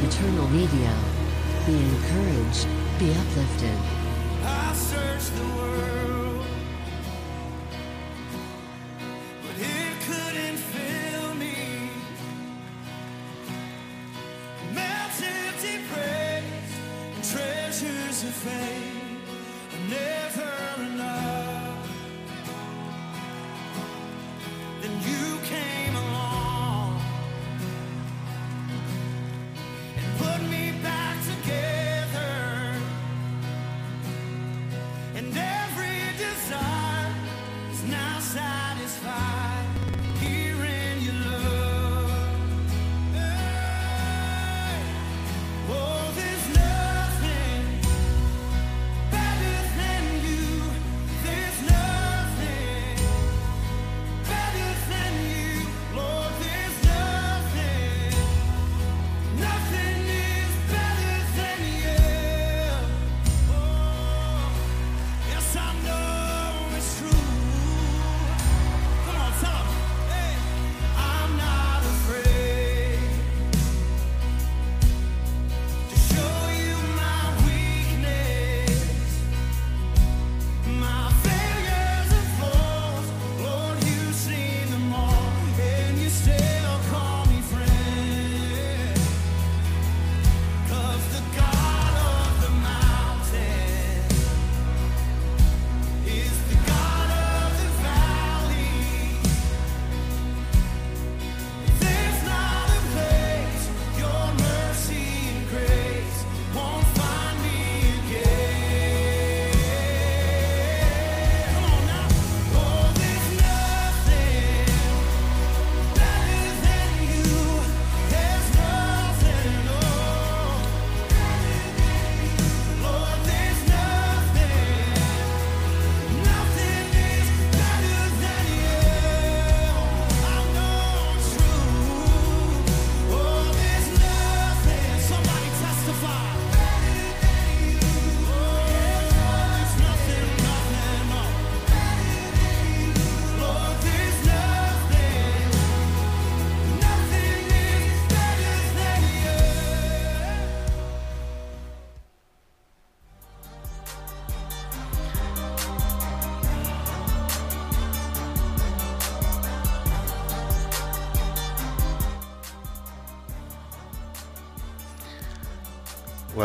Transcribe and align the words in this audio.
Eternal 0.00 0.48
Media. 0.50 0.94
Be 1.66 1.74
encouraged, 1.74 2.68
be 3.00 3.10
uplifted. 3.10 3.78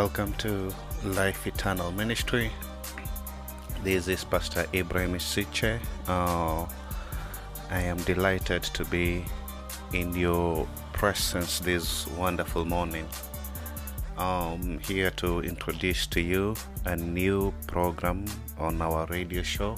Welcome 0.03 0.33
to 0.39 0.69
Life 1.05 1.47
Eternal 1.47 1.89
Ministry. 1.93 2.51
This 3.85 4.09
is 4.09 4.25
Pastor 4.25 4.65
Ibrahim 4.73 5.13
Siche. 5.13 5.79
Uh, 6.09 6.67
I 7.71 7.79
am 7.79 7.95
delighted 7.99 8.63
to 8.63 8.83
be 8.83 9.23
in 9.93 10.13
your 10.13 10.67
presence 10.91 11.59
this 11.59 12.05
wonderful 12.17 12.65
morning. 12.65 13.07
I'm 14.17 14.79
here 14.79 15.09
to 15.11 15.39
introduce 15.39 16.05
to 16.07 16.19
you 16.19 16.55
a 16.83 16.97
new 16.97 17.53
program 17.67 18.25
on 18.57 18.81
our 18.81 19.05
radio 19.05 19.41
show 19.41 19.77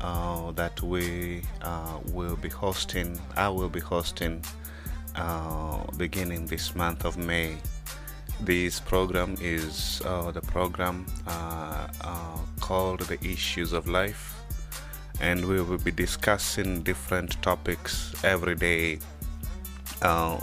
uh, 0.00 0.52
that 0.52 0.80
we 0.80 1.42
uh, 1.60 1.98
will 2.12 2.36
be 2.36 2.50
hosting. 2.50 3.18
I 3.36 3.48
will 3.48 3.68
be 3.68 3.80
hosting 3.80 4.44
uh, 5.16 5.82
beginning 5.96 6.46
this 6.46 6.76
month 6.76 7.04
of 7.04 7.18
May. 7.18 7.56
This 8.40 8.80
program 8.80 9.36
is 9.40 10.02
uh, 10.04 10.30
the 10.30 10.40
program 10.40 11.06
uh, 11.26 11.86
uh, 12.00 12.38
called 12.60 13.00
The 13.00 13.18
Issues 13.24 13.72
of 13.72 13.88
Life, 13.88 14.34
and 15.20 15.46
we 15.46 15.62
will 15.62 15.78
be 15.78 15.92
discussing 15.92 16.82
different 16.82 17.40
topics 17.42 18.12
every 18.24 18.56
day, 18.56 18.98
uh, 20.02 20.40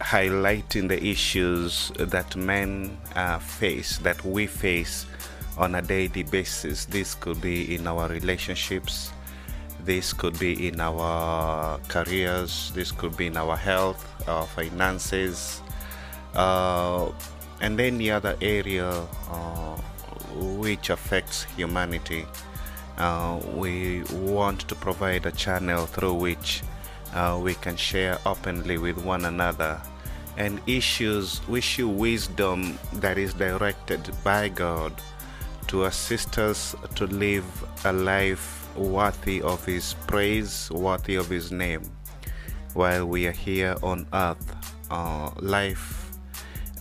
highlighting 0.00 0.88
the 0.88 1.02
issues 1.02 1.92
that 1.98 2.36
men 2.36 2.98
uh, 3.14 3.38
face, 3.38 3.98
that 3.98 4.22
we 4.24 4.46
face 4.46 5.06
on 5.56 5.76
a 5.76 5.82
daily 5.82 6.24
basis. 6.24 6.84
This 6.84 7.14
could 7.14 7.40
be 7.40 7.74
in 7.74 7.86
our 7.86 8.08
relationships, 8.08 9.12
this 9.84 10.12
could 10.12 10.38
be 10.38 10.68
in 10.68 10.80
our 10.80 11.78
careers, 11.88 12.72
this 12.74 12.90
could 12.90 13.16
be 13.16 13.28
in 13.28 13.36
our 13.36 13.56
health, 13.56 14.28
our 14.28 14.46
finances 14.48 15.62
uh, 16.34 17.10
and 17.60 17.80
any 17.80 18.10
other 18.10 18.36
area 18.40 18.90
uh, 19.30 19.76
which 20.34 20.90
affects 20.90 21.44
humanity. 21.56 22.26
Uh, 22.98 23.40
we 23.54 24.02
want 24.12 24.60
to 24.68 24.74
provide 24.74 25.26
a 25.26 25.32
channel 25.32 25.86
through 25.86 26.14
which 26.14 26.62
uh, 27.14 27.38
we 27.42 27.54
can 27.54 27.76
share 27.76 28.18
openly 28.26 28.78
with 28.78 28.98
one 29.04 29.24
another 29.24 29.80
and 30.36 30.60
issues 30.66 31.40
issue 31.52 31.88
wisdom 31.88 32.78
that 32.94 33.18
is 33.18 33.34
directed 33.34 34.10
by 34.24 34.48
God 34.48 34.92
to 35.66 35.84
assist 35.84 36.38
us 36.38 36.74
to 36.94 37.06
live 37.06 37.44
a 37.84 37.92
life 37.92 38.74
worthy 38.76 39.42
of 39.42 39.64
His 39.64 39.94
praise, 40.06 40.70
worthy 40.70 41.16
of 41.16 41.28
His 41.28 41.52
name. 41.52 41.82
While 42.74 43.06
we 43.06 43.26
are 43.26 43.32
here 43.32 43.76
on 43.82 44.06
earth, 44.12 44.56
uh, 44.90 45.30
life 45.40 46.01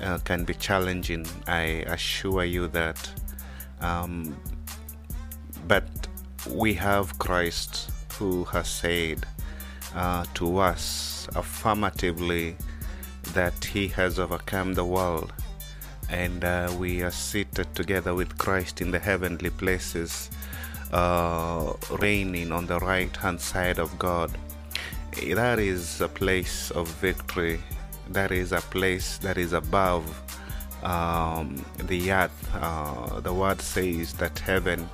uh, 0.02 0.18
can 0.20 0.44
be 0.44 0.54
challenging. 0.54 1.26
I 1.48 1.84
assure 1.88 2.44
you 2.44 2.68
that. 2.70 3.10
Um, 3.80 4.36
but 5.68 5.88
we 6.50 6.74
have 6.74 7.18
Christ 7.20 7.90
who 8.14 8.44
has 8.46 8.68
said 8.68 9.26
uh, 9.96 10.26
to 10.36 10.58
us 10.60 11.28
affirmatively 11.36 12.56
that 13.34 13.66
he 13.66 13.88
has 13.90 14.20
overcome 14.20 14.74
the 14.74 14.86
world 14.86 15.34
and 16.12 16.44
uh, 16.44 16.74
we 16.78 17.02
are 17.02 17.12
seated 17.12 17.74
together 17.74 18.14
with 18.14 18.38
Christ 18.38 18.82
in 18.82 18.92
the 18.92 19.00
heavenly 19.00 19.50
places, 19.50 20.30
uh, 20.92 21.74
reigning 22.00 22.52
on 22.52 22.68
the 22.68 22.80
right 22.80 23.16
hand 23.16 23.40
side 23.40 23.80
of 23.80 23.98
God. 23.98 24.38
That 25.34 25.60
is 25.60 26.02
a 26.02 26.10
place 26.10 26.70
of 26.72 26.90
victory. 27.00 27.62
That 28.12 28.32
is 28.34 28.52
a 28.52 28.60
place 28.60 29.18
that 29.20 29.38
is 29.38 29.54
above 29.54 30.04
um, 30.84 31.64
the 31.78 32.12
earth. 32.12 32.50
Uh, 32.54 33.22
the 33.22 33.34
word 33.34 33.62
says 33.62 34.14
that 34.14 34.38
heaven 34.40 34.90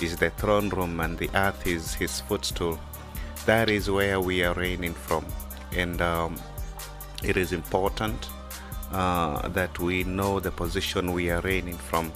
is 0.00 0.16
the 0.16 0.30
throne 0.30 0.70
room 0.70 1.00
and 1.00 1.18
the 1.18 1.28
earth 1.34 1.66
is 1.66 1.94
his 1.94 2.20
footstool. 2.22 2.78
That 3.44 3.68
is 3.68 3.90
where 3.90 4.18
we 4.18 4.42
are 4.44 4.54
reigning 4.54 4.94
from. 4.94 5.26
And 5.72 6.00
um, 6.00 6.36
it 7.22 7.36
is 7.36 7.52
important 7.52 8.28
uh, 8.92 9.46
that 9.48 9.78
we 9.78 10.04
know 10.04 10.40
the 10.40 10.50
position 10.50 11.12
we 11.12 11.30
are 11.30 11.42
reigning 11.42 11.76
from. 11.76 12.10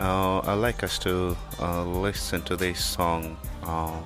Uh, 0.00 0.40
I'd 0.40 0.54
like 0.54 0.82
us 0.82 0.98
to 1.00 1.36
uh, 1.60 1.84
listen 1.84 2.42
to 2.42 2.56
this 2.56 2.84
song. 2.84 3.36
Uh, 3.62 4.00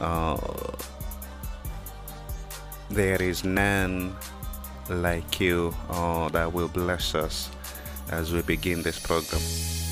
uh, 0.00 0.38
there 2.90 3.20
is 3.20 3.44
none 3.44 4.16
like 4.88 5.40
you 5.40 5.74
oh, 5.90 6.28
that 6.30 6.52
will 6.52 6.68
bless 6.68 7.14
us 7.14 7.50
as 8.10 8.32
we 8.32 8.42
begin 8.42 8.82
this 8.82 8.98
program. 8.98 9.83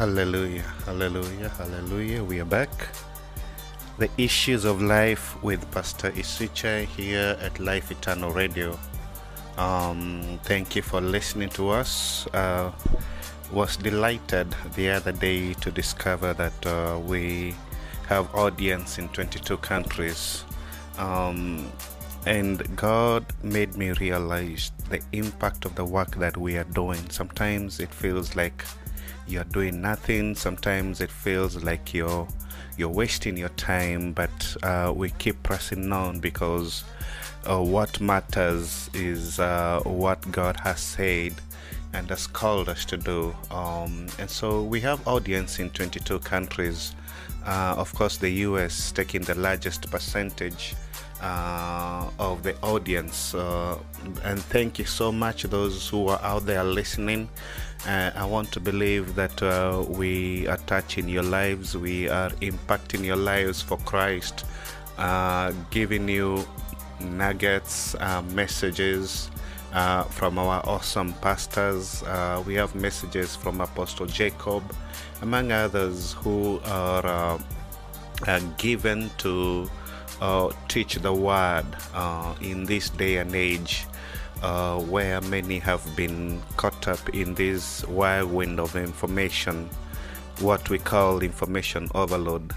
Hallelujah, 0.00 0.64
hallelujah, 0.86 1.50
hallelujah. 1.50 2.24
We 2.24 2.40
are 2.40 2.46
back. 2.46 2.70
The 3.98 4.08
issues 4.16 4.64
of 4.64 4.80
life 4.80 5.36
with 5.42 5.70
Pastor 5.72 6.10
Isuche 6.12 6.86
here 6.86 7.36
at 7.38 7.60
Life 7.60 7.90
Eternal 7.90 8.32
Radio. 8.32 8.78
Um, 9.58 10.40
thank 10.44 10.74
you 10.74 10.80
for 10.80 11.02
listening 11.02 11.50
to 11.50 11.68
us. 11.68 12.26
Uh, 12.28 12.72
was 13.52 13.76
delighted 13.76 14.48
the 14.74 14.88
other 14.88 15.12
day 15.12 15.52
to 15.60 15.70
discover 15.70 16.32
that 16.32 16.66
uh, 16.66 16.98
we 16.98 17.54
have 18.08 18.34
audience 18.34 18.96
in 18.96 19.06
22 19.10 19.58
countries. 19.58 20.46
Um, 20.96 21.70
and 22.24 22.74
God 22.74 23.26
made 23.42 23.76
me 23.76 23.92
realize 23.92 24.72
the 24.88 25.02
impact 25.12 25.66
of 25.66 25.74
the 25.74 25.84
work 25.84 26.16
that 26.16 26.38
we 26.38 26.56
are 26.56 26.64
doing. 26.72 27.10
Sometimes 27.10 27.80
it 27.80 27.92
feels 27.92 28.34
like 28.34 28.64
you're 29.30 29.44
doing 29.44 29.80
nothing 29.80 30.34
sometimes 30.34 31.00
it 31.00 31.10
feels 31.10 31.62
like 31.62 31.94
you're 31.94 32.26
you're 32.76 32.88
wasting 32.88 33.36
your 33.36 33.48
time 33.50 34.12
but 34.12 34.56
uh, 34.62 34.92
we 34.94 35.10
keep 35.10 35.40
pressing 35.42 35.92
on 35.92 36.18
because 36.18 36.84
uh, 37.46 37.62
what 37.62 38.00
matters 38.00 38.90
is 38.92 39.38
uh, 39.38 39.80
what 39.84 40.30
god 40.32 40.58
has 40.58 40.80
said 40.80 41.34
and 41.92 42.08
has 42.08 42.26
called 42.26 42.68
us 42.68 42.84
to 42.84 42.96
do 42.96 43.34
um, 43.50 44.06
and 44.18 44.28
so 44.28 44.62
we 44.62 44.80
have 44.80 45.06
audience 45.06 45.58
in 45.58 45.70
22 45.70 46.18
countries 46.20 46.94
uh, 47.46 47.74
of 47.76 47.94
course 47.94 48.16
the 48.16 48.30
us 48.30 48.92
taking 48.92 49.22
the 49.22 49.34
largest 49.34 49.90
percentage 49.90 50.74
uh, 51.22 52.08
of 52.18 52.42
the 52.42 52.58
audience. 52.62 53.34
Uh, 53.34 53.78
and 54.24 54.40
thank 54.40 54.78
you 54.78 54.84
so 54.84 55.12
much 55.12 55.42
those 55.44 55.88
who 55.88 56.08
are 56.08 56.20
out 56.22 56.46
there 56.46 56.64
listening. 56.64 57.28
Uh, 57.86 58.10
I 58.14 58.26
want 58.26 58.52
to 58.52 58.60
believe 58.60 59.14
that 59.14 59.42
uh, 59.42 59.82
we 59.88 60.46
are 60.48 60.58
touching 60.58 61.08
your 61.08 61.22
lives, 61.22 61.74
we 61.74 62.10
are 62.10 62.28
impacting 62.42 63.06
your 63.06 63.16
lives 63.16 63.62
for 63.62 63.78
Christ, 63.78 64.44
uh, 64.98 65.52
giving 65.70 66.06
you 66.06 66.44
nuggets, 67.00 67.94
uh, 67.94 68.20
messages. 68.34 69.30
Uh, 69.72 70.02
from 70.02 70.36
our 70.36 70.60
awesome 70.66 71.12
pastors, 71.22 72.02
uh, 72.02 72.42
we 72.44 72.54
have 72.54 72.74
messages 72.74 73.34
from 73.36 73.60
Apostle 73.60 74.06
Jacob, 74.06 74.62
among 75.22 75.50
others, 75.52 76.12
who 76.12 76.60
are 76.66 77.38
given 78.58 79.10
to 79.18 79.70
teach 80.68 80.96
the 80.96 81.12
word 81.12 81.64
in 82.42 82.66
this 82.66 82.90
day 82.90 83.16
and 83.18 83.34
age 83.34 83.86
uh, 84.42 84.80
where 84.80 85.20
many 85.22 85.58
have 85.58 85.84
been 85.96 86.40
caught 86.56 86.88
up 86.88 87.08
in 87.10 87.34
this 87.34 87.86
whirlwind 87.86 88.58
of 88.58 88.76
information, 88.76 89.68
what 90.40 90.70
we 90.70 90.78
call 90.78 91.20
information 91.20 91.88
overload. 91.94 92.54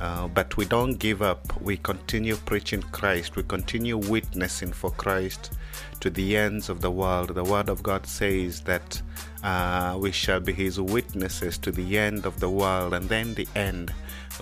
Uh, 0.00 0.26
but 0.28 0.56
we 0.56 0.64
don't 0.64 0.94
give 0.94 1.20
up. 1.20 1.60
We 1.60 1.76
continue 1.76 2.36
preaching 2.36 2.80
Christ. 2.80 3.36
We 3.36 3.42
continue 3.42 3.98
witnessing 3.98 4.72
for 4.72 4.90
Christ 4.92 5.52
to 6.00 6.08
the 6.08 6.38
ends 6.38 6.70
of 6.70 6.80
the 6.80 6.90
world. 6.90 7.34
The 7.34 7.44
Word 7.44 7.68
of 7.68 7.82
God 7.82 8.06
says 8.06 8.62
that 8.62 9.02
uh, 9.42 9.98
we 10.00 10.10
shall 10.10 10.40
be 10.40 10.54
His 10.54 10.80
witnesses 10.80 11.58
to 11.58 11.70
the 11.70 11.98
end 11.98 12.24
of 12.24 12.40
the 12.40 12.48
world, 12.48 12.94
and 12.94 13.10
then 13.10 13.34
the 13.34 13.46
end 13.54 13.92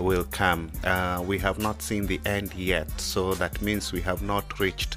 will 0.00 0.24
come. 0.24 0.70
Uh, 0.84 1.22
we 1.26 1.38
have 1.38 1.58
not 1.58 1.82
seen 1.82 2.06
the 2.06 2.20
end 2.24 2.54
yet, 2.54 3.00
so 3.00 3.34
that 3.34 3.60
means 3.62 3.92
we 3.92 4.00
have 4.02 4.22
not 4.22 4.58
reached 4.60 4.96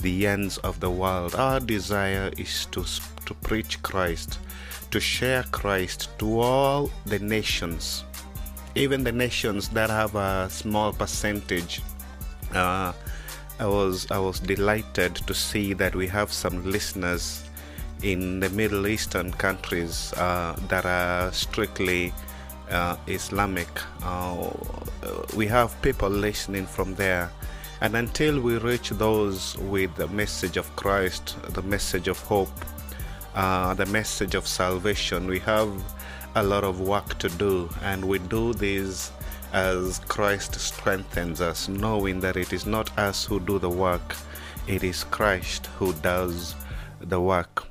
the 0.00 0.26
ends 0.26 0.58
of 0.58 0.80
the 0.80 0.90
world. 0.90 1.34
Our 1.34 1.60
desire 1.60 2.30
is 2.36 2.66
to, 2.72 2.84
to 3.26 3.34
preach 3.34 3.82
Christ, 3.82 4.38
to 4.90 5.00
share 5.00 5.44
Christ 5.44 6.08
to 6.18 6.40
all 6.40 6.90
the 7.06 7.18
nations 7.18 8.04
even 8.74 9.04
the 9.04 9.12
nations 9.12 9.68
that 9.68 9.90
have 9.90 10.14
a 10.14 10.48
small 10.48 10.94
percentage 10.94 11.82
uh, 12.54 12.92
I 13.58 13.66
was 13.66 14.10
I 14.10 14.18
was 14.18 14.40
delighted 14.40 15.14
to 15.14 15.34
see 15.34 15.72
that 15.74 15.94
we 15.94 16.06
have 16.08 16.32
some 16.32 16.70
listeners 16.70 17.44
in 18.02 18.40
the 18.40 18.50
Middle 18.50 18.86
Eastern 18.86 19.30
countries 19.32 20.12
uh, 20.14 20.56
that 20.68 20.84
are 20.84 21.32
strictly 21.32 22.12
uh, 22.72 22.96
Islamic. 23.06 23.68
Uh, 24.02 24.50
we 25.36 25.46
have 25.46 25.80
people 25.82 26.08
listening 26.08 26.66
from 26.66 26.94
there, 26.94 27.30
and 27.80 27.94
until 27.96 28.40
we 28.40 28.56
reach 28.58 28.90
those 28.90 29.56
with 29.58 29.94
the 29.96 30.08
message 30.08 30.56
of 30.56 30.74
Christ, 30.76 31.36
the 31.50 31.62
message 31.62 32.08
of 32.08 32.18
hope, 32.20 32.48
uh, 33.34 33.74
the 33.74 33.86
message 33.86 34.34
of 34.34 34.46
salvation, 34.46 35.26
we 35.26 35.38
have 35.40 35.70
a 36.34 36.42
lot 36.42 36.64
of 36.64 36.80
work 36.80 37.18
to 37.18 37.28
do, 37.28 37.68
and 37.82 38.04
we 38.04 38.18
do 38.18 38.54
this 38.54 39.12
as 39.52 39.98
Christ 40.08 40.58
strengthens 40.58 41.40
us, 41.40 41.68
knowing 41.68 42.20
that 42.20 42.36
it 42.36 42.52
is 42.52 42.64
not 42.64 42.96
us 42.98 43.24
who 43.24 43.38
do 43.38 43.58
the 43.58 43.68
work, 43.68 44.16
it 44.66 44.82
is 44.82 45.04
Christ 45.04 45.66
who 45.78 45.92
does 45.94 46.54
the 47.00 47.20
work. 47.20 47.66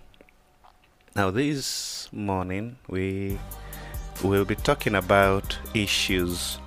Now, 1.16 1.32
this 1.32 2.08
morning 2.14 2.78
we 2.88 3.40
will 4.24 4.46
be 4.46 4.56
talking 4.56 4.96
about 4.96 5.58
issues 5.74 6.60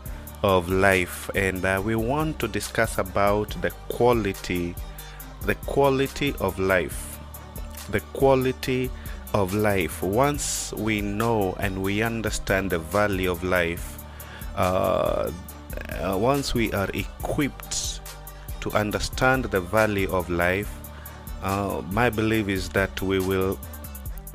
of 0.42 0.68
life, 0.68 1.30
and 1.34 1.64
uh, 1.64 1.80
we 1.84 1.94
want 1.94 2.38
to 2.38 2.48
discuss 2.48 2.98
about 2.98 3.50
the 3.62 3.70
quality, 3.88 4.74
the 5.42 5.54
quality 5.66 6.34
of 6.40 6.58
life, 6.58 7.18
the 7.90 8.00
quality 8.12 8.90
of 9.32 9.54
life. 9.54 10.02
Once 10.02 10.72
we 10.74 11.00
know 11.00 11.56
and 11.60 11.82
we 11.82 12.02
understand 12.02 12.70
the 12.70 12.78
value 12.78 13.30
of 13.30 13.42
life, 13.42 14.04
uh, 14.56 15.30
uh, 15.90 16.16
once 16.16 16.54
we 16.54 16.72
are 16.72 16.90
equipped 16.94 18.00
to 18.60 18.70
understand 18.72 19.44
the 19.46 19.60
value 19.60 20.10
of 20.12 20.28
life, 20.30 20.70
uh, 21.42 21.82
my 21.90 22.08
belief 22.08 22.48
is 22.48 22.68
that 22.70 23.00
we 23.02 23.18
will 23.18 23.58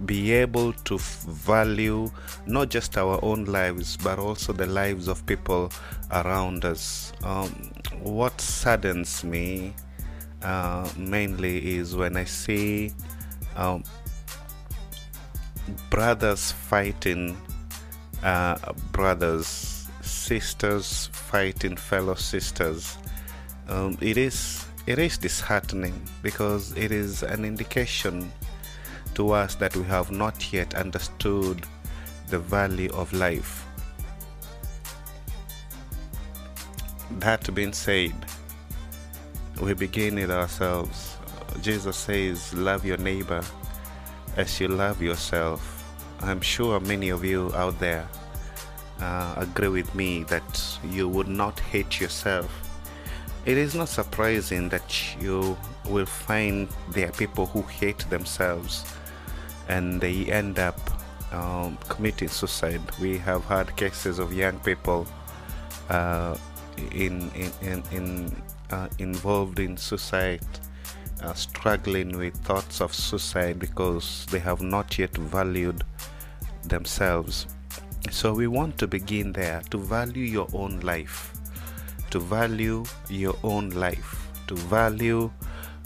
be 0.06 0.32
able 0.32 0.74
to 0.74 0.98
value 0.98 2.10
not 2.46 2.70
just 2.70 2.98
our 2.98 3.20
own 3.24 3.46
lives 3.46 3.98
but 3.98 4.20
also 4.20 4.54
the 4.54 4.66
lives 4.66 5.08
of 5.08 5.26
people 5.26 5.72
around 6.12 6.66
us. 6.66 7.14
Um, 7.24 7.72
what 8.02 8.40
saddens 8.40 9.24
me 9.24 9.74
uh, 10.42 10.90
mainly 10.98 11.76
is 11.78 11.96
when 11.96 12.18
I 12.18 12.24
see 12.24 12.94
um, 13.56 13.84
brothers 15.90 16.52
fighting 16.52 17.38
uh, 18.24 18.74
brothers, 18.92 19.88
sisters 20.02 21.10
fighting 21.14 21.76
fellow 21.76 22.16
sisters. 22.16 22.98
Um, 23.68 23.98
it 24.02 24.18
is 24.18 24.66
it 24.88 24.98
is 24.98 25.18
disheartening 25.18 25.94
because 26.24 26.76
it 26.76 26.92
is 26.92 27.22
an 27.24 27.46
indication 27.46 28.32
to 29.20 29.34
us 29.34 29.56
that 29.56 29.76
we 29.76 29.84
have 29.84 30.12
not 30.12 30.54
yet 30.54 30.74
understood 30.76 31.66
the 32.30 32.40
value 32.40 32.90
of 32.94 33.12
life. 33.12 33.66
That 37.20 37.54
being 37.54 37.74
said, 37.74 38.14
we 39.62 39.74
begin 39.74 40.16
with 40.16 40.32
ourselves. 40.32 41.18
Jesus 41.62 41.98
says, 41.98 42.54
Love 42.54 42.86
your 42.86 42.96
neighbor 42.96 43.44
as 44.38 44.58
you 44.62 44.70
love 44.70 45.02
yourself. 45.02 45.62
I'm 46.22 46.40
sure 46.40 46.80
many 46.80 47.10
of 47.10 47.26
you 47.26 47.52
out 47.56 47.78
there 47.78 48.08
uh, 49.02 49.34
agree 49.36 49.68
with 49.68 49.94
me 49.94 50.24
that 50.36 50.80
you 50.86 51.10
would 51.10 51.28
not 51.28 51.60
hate 51.60 52.00
yourself. 52.00 52.50
It 53.46 53.58
is 53.58 53.76
not 53.76 53.90
surprising 53.90 54.70
that 54.70 55.20
you 55.20 55.58
will 55.90 56.06
find 56.06 56.70
there 56.92 57.10
are 57.10 57.12
people 57.12 57.48
who 57.48 57.64
hate 57.64 58.10
themselves 58.10 58.86
and 59.70 60.02
they 60.02 60.26
end 60.26 60.60
up 60.60 60.78
um, 61.32 61.78
committing 61.88 62.28
suicide. 62.28 62.82
We 63.00 63.18
have 63.20 63.46
had 63.46 63.76
cases 63.78 64.20
of 64.20 64.34
young 64.34 64.60
people 64.60 65.08
uh, 65.90 66.36
in, 66.92 67.32
in, 67.32 67.52
in, 67.62 67.84
in 67.92 68.42
uh, 68.72 68.88
involved 69.00 69.60
in 69.60 69.78
suicide 69.78 70.46
uh, 71.22 71.34
struggling 71.34 72.18
with 72.18 72.36
thoughts 72.38 72.82
of 72.82 72.94
suicide 72.94 73.60
because 73.60 74.26
they 74.32 74.40
have 74.40 74.62
not 74.62 74.98
yet 74.98 75.16
valued 75.18 75.84
themselves. 76.64 77.48
So, 78.12 78.34
we 78.34 78.48
want 78.48 78.78
to 78.78 78.88
begin 78.88 79.34
there 79.34 79.62
to 79.72 79.78
value 79.78 80.24
your 80.24 80.48
own 80.54 80.80
life, 80.80 81.34
to 82.12 82.20
value 82.20 82.86
your 83.10 83.36
own 83.44 83.70
life, 83.72 84.30
to 84.48 84.56
value 84.56 85.30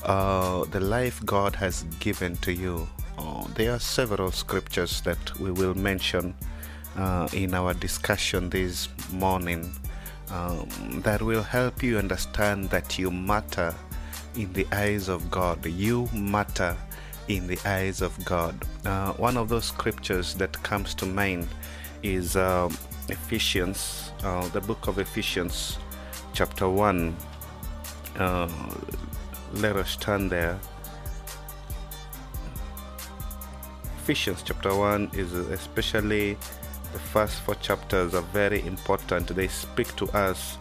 uh, 0.03 0.65
the 0.65 0.79
life 0.79 1.25
God 1.25 1.55
has 1.55 1.83
given 1.99 2.35
to 2.37 2.53
you. 2.53 2.87
Uh, 3.23 3.47
there 3.55 3.71
are 3.71 3.79
several 3.79 4.31
scriptures 4.31 4.99
that 5.01 5.39
we 5.39 5.49
will 5.49 5.73
mention 5.75 6.35
uh, 6.97 7.27
in 7.31 7.53
our 7.53 7.73
discussion 7.73 8.49
this 8.49 8.89
morning 9.13 9.71
um, 10.29 10.67
that 11.03 11.21
will 11.21 11.43
help 11.43 11.81
you 11.81 11.97
understand 11.97 12.69
that 12.69 12.99
you 12.99 13.09
matter 13.09 13.73
in 14.35 14.51
the 14.51 14.67
eyes 14.73 15.07
of 15.07 15.31
God. 15.31 15.65
You 15.65 16.09
matter 16.13 16.75
in 17.29 17.47
the 17.47 17.57
eyes 17.65 18.01
of 18.01 18.13
God. 18.25 18.55
Uh, 18.85 19.13
one 19.13 19.37
of 19.37 19.47
those 19.47 19.65
scriptures 19.65 20.35
that 20.35 20.61
comes 20.63 20.93
to 20.95 21.05
mind 21.05 21.47
is 22.01 22.35
um, 22.35 22.75
Ephesians, 23.07 24.11
uh, 24.23 24.45
the 24.49 24.59
book 24.59 24.87
of 24.87 24.99
Ephesians, 24.99 25.77
chapter 26.33 26.67
1. 26.67 27.15
Uh, 28.19 28.49
let 29.53 29.77
us 29.77 29.95
turn 29.95 30.27
there. 30.27 30.59
Ephesians 34.03 34.43
chapter 34.43 34.75
1 34.75 35.11
is 35.13 35.31
especially 35.31 36.33
the 36.91 36.99
first 36.99 37.39
four 37.39 37.55
chapters 37.55 38.13
are 38.13 38.27
very 38.33 38.61
important. 38.67 39.33
They 39.33 39.47
speak 39.47 39.95
to 39.95 40.09
us 40.09 40.57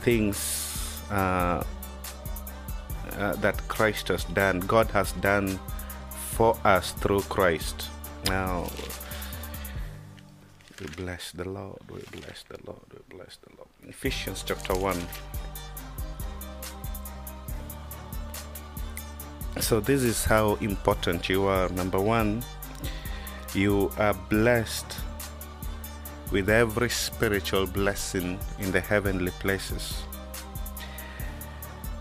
things 0.00 1.02
uh, 1.10 1.62
uh, 3.18 3.34
that 3.34 3.60
Christ 3.68 4.08
has 4.08 4.24
done, 4.24 4.60
God 4.60 4.90
has 4.92 5.12
done 5.20 5.60
for 6.08 6.56
us 6.64 6.92
through 6.92 7.20
Christ. 7.28 7.88
Now, 8.24 8.66
we 10.80 10.86
bless 10.96 11.32
the 11.32 11.46
Lord, 11.46 11.80
we 11.90 12.00
bless 12.18 12.44
the 12.44 12.56
Lord, 12.66 12.80
we 12.94 13.14
bless 13.14 13.36
the 13.36 13.50
Lord. 13.58 13.68
Ephesians 13.88 14.42
chapter 14.42 14.74
1. 14.74 14.96
So, 19.60 19.80
this 19.80 20.02
is 20.02 20.24
how 20.24 20.54
important 20.62 21.28
you 21.28 21.44
are. 21.44 21.68
Number 21.68 22.00
one, 22.00 22.42
You 23.54 23.90
are 23.98 24.14
blessed 24.14 24.96
with 26.30 26.48
every 26.48 26.88
spiritual 26.88 27.66
blessing 27.66 28.38
in 28.60 28.70
the 28.70 28.80
heavenly 28.80 29.32
places 29.40 30.04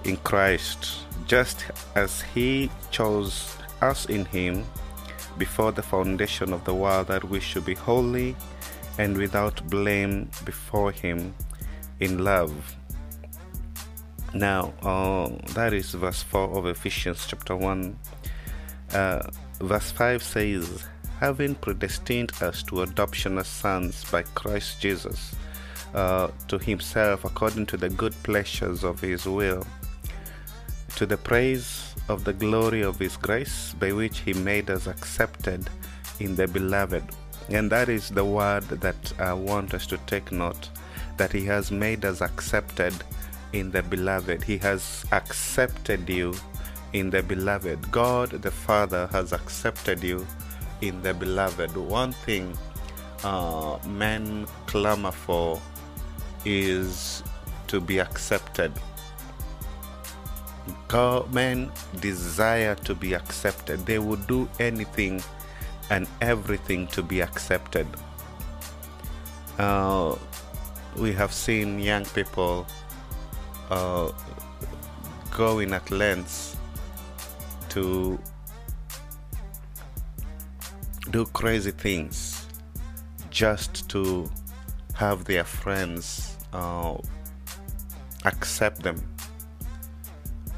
in 0.04 0.18
Christ, 0.18 1.06
just 1.26 1.66
as 1.96 2.22
He 2.22 2.70
chose 2.92 3.58
us 3.82 4.06
in 4.06 4.26
Him 4.26 4.66
before 5.38 5.72
the 5.72 5.82
foundation 5.82 6.54
of 6.54 6.64
the 6.66 6.74
world 6.74 7.08
that 7.08 7.24
we 7.24 7.40
should 7.40 7.66
be 7.66 7.76
holy 7.76 8.36
and 8.98 9.18
without 9.18 9.68
blame 9.70 10.30
before 10.46 10.92
Him 10.92 11.34
in 12.00 12.24
love. 12.24 12.76
Now, 14.34 14.74
uh, 14.84 15.30
that 15.54 15.74
is 15.74 15.92
verse 15.92 16.22
4 16.22 16.58
of 16.58 16.68
Ephesians 16.68 17.26
chapter 17.28 17.56
1. 17.56 17.98
Uh, 18.94 19.22
verse 19.60 19.92
5 19.92 20.22
says, 20.22 20.84
Having 21.20 21.56
predestined 21.56 22.32
us 22.42 22.64
to 22.64 22.84
adoption 22.84 23.38
as 23.38 23.48
sons 23.48 24.06
by 24.10 24.24
Christ 24.24 24.80
Jesus 24.80 25.36
uh, 25.94 26.30
to 26.48 26.58
Himself 26.58 27.26
according 27.26 27.66
to 27.68 27.78
the 27.78 27.90
good 27.90 28.14
pleasures 28.24 28.86
of 28.86 29.02
His 29.02 29.26
will, 29.26 29.68
to 30.96 31.06
the 31.06 31.18
praise 31.18 31.94
of 32.08 32.24
the 32.24 32.32
glory 32.32 32.84
of 32.84 32.98
His 33.00 33.18
grace, 33.18 33.76
by 33.80 33.92
which 33.92 34.20
He 34.20 34.32
made 34.34 34.70
us 34.70 34.88
accepted 34.88 35.70
in 36.22 36.38
the 36.38 36.48
Beloved. 36.48 37.04
And 37.50 37.70
that 37.70 37.90
is 37.90 38.10
the 38.10 38.24
word 38.24 38.64
that 38.70 39.14
I 39.20 39.34
want 39.34 39.74
us 39.74 39.88
to 39.88 39.98
take 40.08 40.32
note 40.32 40.70
that 41.18 41.34
He 41.34 41.44
has 41.46 41.70
made 41.70 42.06
us 42.06 42.22
accepted 42.22 42.94
in 43.52 43.72
the 43.72 43.84
Beloved. 43.84 44.44
He 44.44 44.58
has 44.60 45.04
accepted 45.12 46.08
you 46.08 46.34
in 46.94 47.10
the 47.10 47.24
Beloved. 47.24 47.92
God 47.92 48.30
the 48.30 48.52
Father 48.52 49.08
has 49.12 49.34
accepted 49.34 50.02
you 50.02 50.26
in 50.82 51.02
the 51.02 51.14
Beloved. 51.14 51.76
One 51.76 52.12
thing 52.12 52.58
uh, 53.24 53.78
men 53.88 54.48
clamor 54.66 55.12
for 55.12 55.62
is 56.46 57.24
to 57.68 57.80
be 57.80 58.00
accepted. 58.00 58.72
God, 60.88 61.34
men 61.34 61.72
desire 62.00 62.76
to 62.76 62.96
be 62.96 63.14
accepted. 63.14 63.86
They 63.86 64.00
would 64.00 64.26
do 64.28 64.48
anything 64.60 65.22
and 65.90 66.08
everything 66.22 66.88
to 66.88 67.02
be 67.04 67.22
accepted. 67.22 67.88
Uh, 69.58 70.16
we 70.96 71.12
have 71.14 71.34
seen 71.34 71.80
young 71.80 72.06
people 72.06 72.66
uh, 73.70 74.12
going 75.32 75.74
at 75.74 75.90
lengths 75.92 76.56
to 77.70 78.20
do 81.12 81.26
crazy 81.26 81.72
things 81.72 82.46
just 83.32 83.90
to 83.90 84.30
have 84.94 85.26
their 85.26 85.44
friends 85.44 86.38
uh, 86.54 86.96
accept 88.26 88.84
them. 88.84 89.02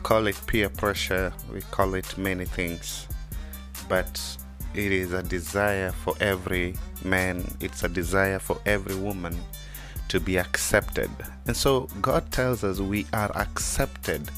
Call 0.03 0.27
it 0.27 0.39
peer 0.47 0.69
pressure, 0.69 1.31
we 1.53 1.61
call 1.61 1.93
it 1.93 2.17
many 2.17 2.45
things, 2.45 3.07
but 3.87 4.19
it 4.73 4.91
is 4.91 5.13
a 5.13 5.23
desire 5.23 5.91
for 5.91 6.15
every 6.19 6.75
man, 7.03 7.45
it's 7.59 7.83
a 7.83 7.89
desire 7.89 8.39
for 8.39 8.59
every 8.65 8.95
woman 8.95 9.37
to 10.07 10.19
be 10.19 10.37
accepted. 10.37 11.09
And 11.47 11.55
so 11.55 11.87
God 12.01 12.29
tells 12.31 12.63
us 12.63 12.79
we 12.79 13.05
are 13.13 13.31
accepted 13.37 14.29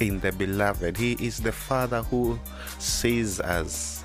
in 0.00 0.20
the 0.20 0.32
beloved. 0.32 0.96
He 0.96 1.12
is 1.12 1.40
the 1.40 1.52
Father 1.52 2.02
who 2.02 2.38
sees 2.78 3.40
us 3.40 4.01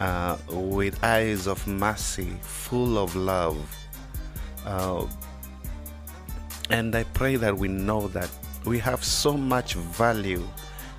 uh, 0.00 0.36
with 0.48 1.02
eyes 1.02 1.46
of 1.46 1.66
mercy, 1.66 2.32
full 2.42 2.98
of 2.98 3.14
love. 3.16 3.56
Uh, 4.64 5.06
and 6.70 6.94
I 6.94 7.04
pray 7.04 7.36
that 7.36 7.56
we 7.56 7.68
know 7.68 8.08
that 8.08 8.30
we 8.64 8.78
have 8.78 9.02
so 9.02 9.36
much 9.36 9.74
value 9.74 10.46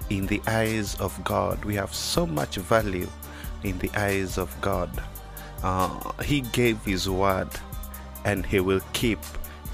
in 0.09 0.25
the 0.25 0.41
eyes 0.47 0.95
of 0.95 1.21
God. 1.23 1.63
We 1.63 1.75
have 1.75 1.93
so 1.93 2.25
much 2.25 2.55
value 2.55 3.07
in 3.63 3.77
the 3.79 3.91
eyes 3.95 4.37
of 4.37 4.55
God. 4.61 4.89
Uh, 5.63 6.11
he 6.23 6.41
gave 6.41 6.83
His 6.83 7.09
word 7.09 7.49
and 8.25 8.45
He 8.45 8.59
will 8.59 8.81
keep 8.93 9.19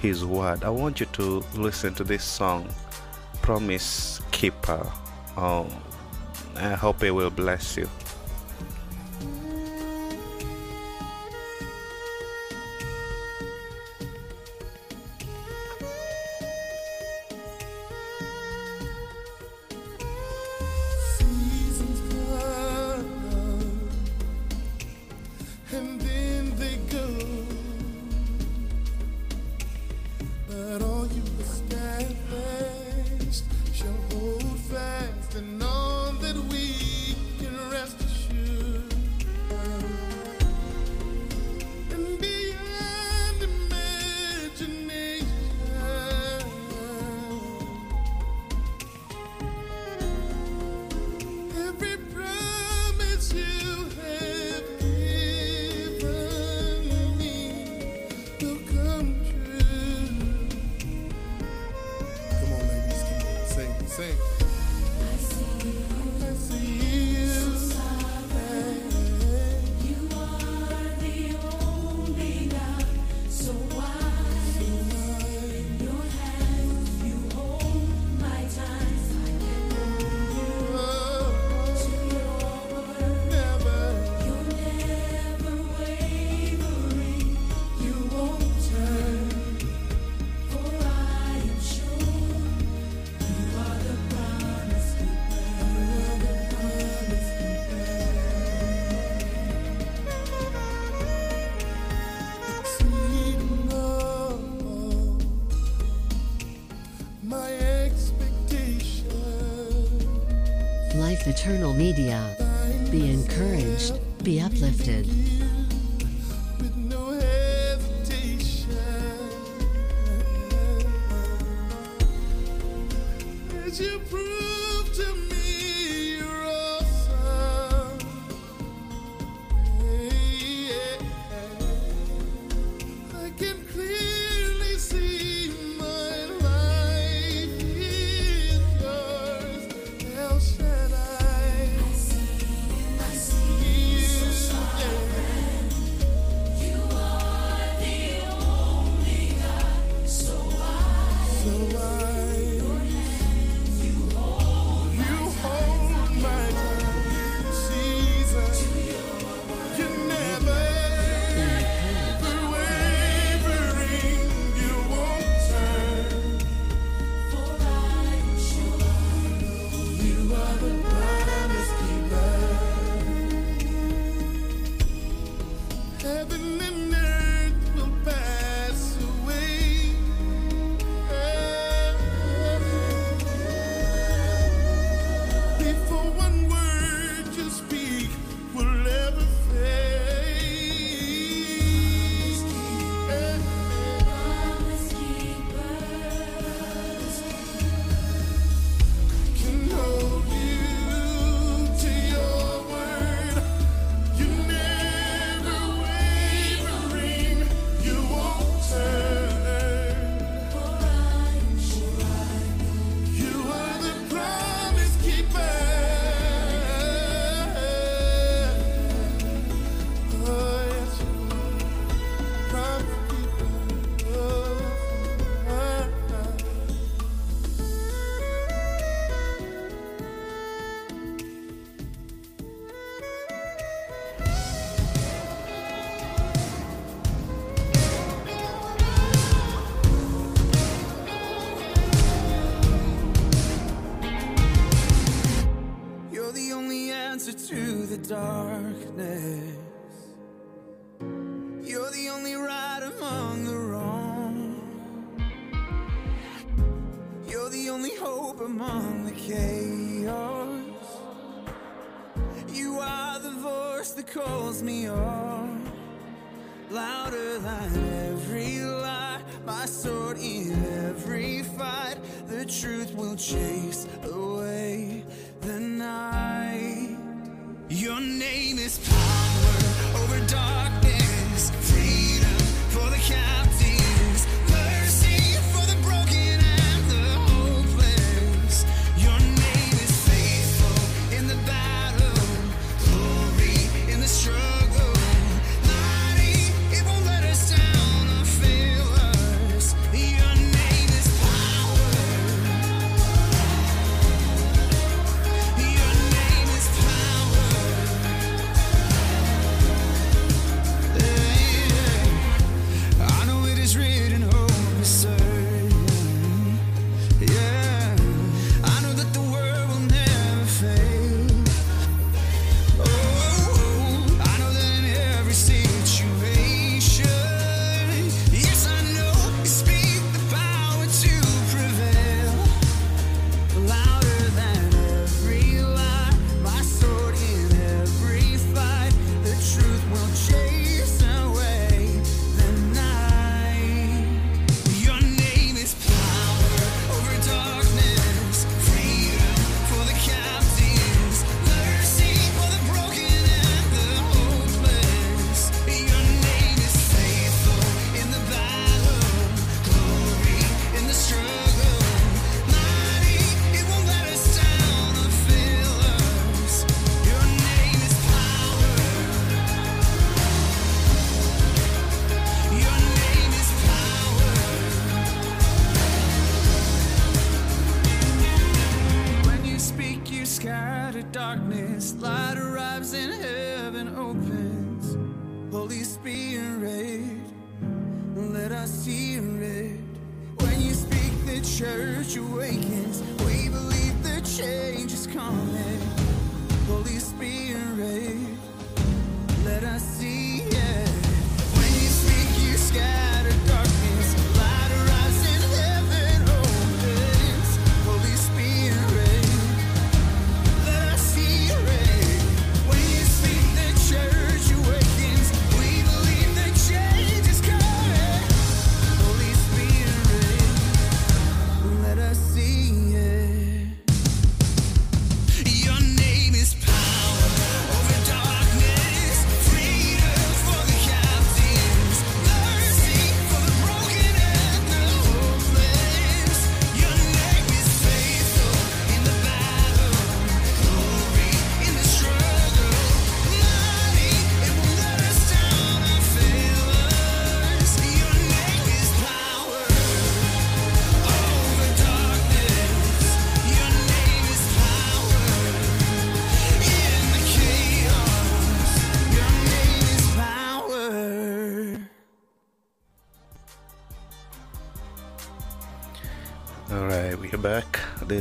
His 0.02 0.26
word. 0.26 0.64
I 0.64 0.70
want 0.70 1.00
you 1.00 1.06
to 1.14 1.44
listen 1.56 1.94
to 1.96 2.04
this 2.04 2.24
song, 2.24 2.68
Promise 3.42 4.22
Keeper. 4.32 4.92
Um, 5.38 5.70
I 6.56 6.74
hope 6.74 7.04
it 7.04 7.12
will 7.12 7.30
bless 7.30 7.78
you. 7.78 7.90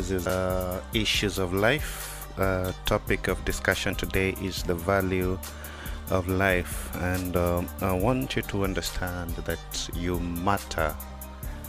This 0.04 0.20
is 0.20 0.26
uh, 0.26 0.82
issues 0.92 1.38
of 1.38 1.54
life. 1.54 2.28
Uh, 2.38 2.72
topic 2.84 3.26
of 3.26 3.42
discussion 3.46 3.94
today 3.94 4.34
is 4.42 4.62
the 4.62 4.74
value 4.74 5.38
of 6.10 6.28
life, 6.28 6.94
and 6.96 7.34
um, 7.38 7.66
I 7.80 7.92
want 7.92 8.36
you 8.36 8.42
to 8.42 8.64
understand 8.64 9.30
that 9.46 9.88
you 9.94 10.20
matter 10.20 10.94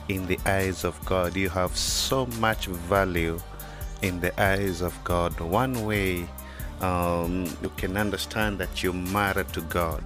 in 0.10 0.28
the 0.28 0.38
eyes 0.46 0.84
of 0.84 1.00
God. 1.06 1.38
You 1.38 1.48
have 1.48 1.78
so 1.78 2.26
much 2.42 2.66
value 2.66 3.40
in 4.02 4.20
the 4.20 4.38
eyes 4.38 4.82
of 4.82 5.02
God. 5.06 5.40
One 5.40 5.86
way 5.86 6.28
um, 6.82 7.46
you 7.62 7.72
can 7.78 7.96
understand 7.96 8.58
that 8.58 8.84
you 8.84 8.92
matter 8.92 9.46
to 9.46 9.62
God 9.62 10.04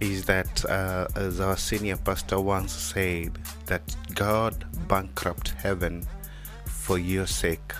is 0.00 0.24
that, 0.24 0.64
uh, 0.64 1.08
as 1.14 1.40
our 1.40 1.58
senior 1.58 1.98
pastor 1.98 2.40
once 2.40 2.72
said, 2.72 3.38
that 3.66 3.82
God 4.14 4.64
bankrupt 4.88 5.50
heaven 5.58 6.06
for 6.80 6.98
your 6.98 7.26
sake. 7.26 7.72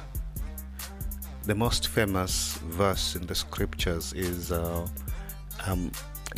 The 1.44 1.54
most 1.54 1.88
famous 1.88 2.58
verse 2.58 3.16
in 3.16 3.26
the 3.26 3.34
scriptures 3.34 4.12
is 4.12 4.52
uh, 4.52 4.86
um, 5.66 5.90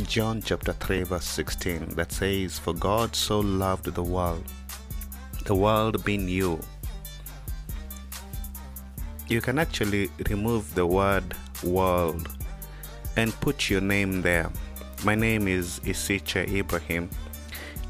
John 0.05 0.41
chapter 0.41 0.73
3, 0.73 1.03
verse 1.03 1.25
16, 1.25 1.97
that 1.97 2.13
says, 2.13 2.61
For 2.61 2.73
God 2.73 3.17
so 3.17 3.41
loved 3.41 3.87
the 3.93 4.03
world, 4.03 4.45
the 5.45 5.57
world 5.57 6.05
being 6.05 6.29
you. 6.29 6.61
You 9.29 9.41
can 9.41 9.59
actually 9.59 10.09
remove 10.31 10.73
the 10.77 10.87
word 10.87 11.35
world 11.65 12.29
and 13.17 13.33
put 13.41 13.71
your 13.71 13.81
name 13.81 14.23
there. 14.23 14.51
My 15.05 15.17
name 15.17 15.49
is 15.49 15.81
Isiche 15.81 16.49
Ibrahim. 16.49 17.11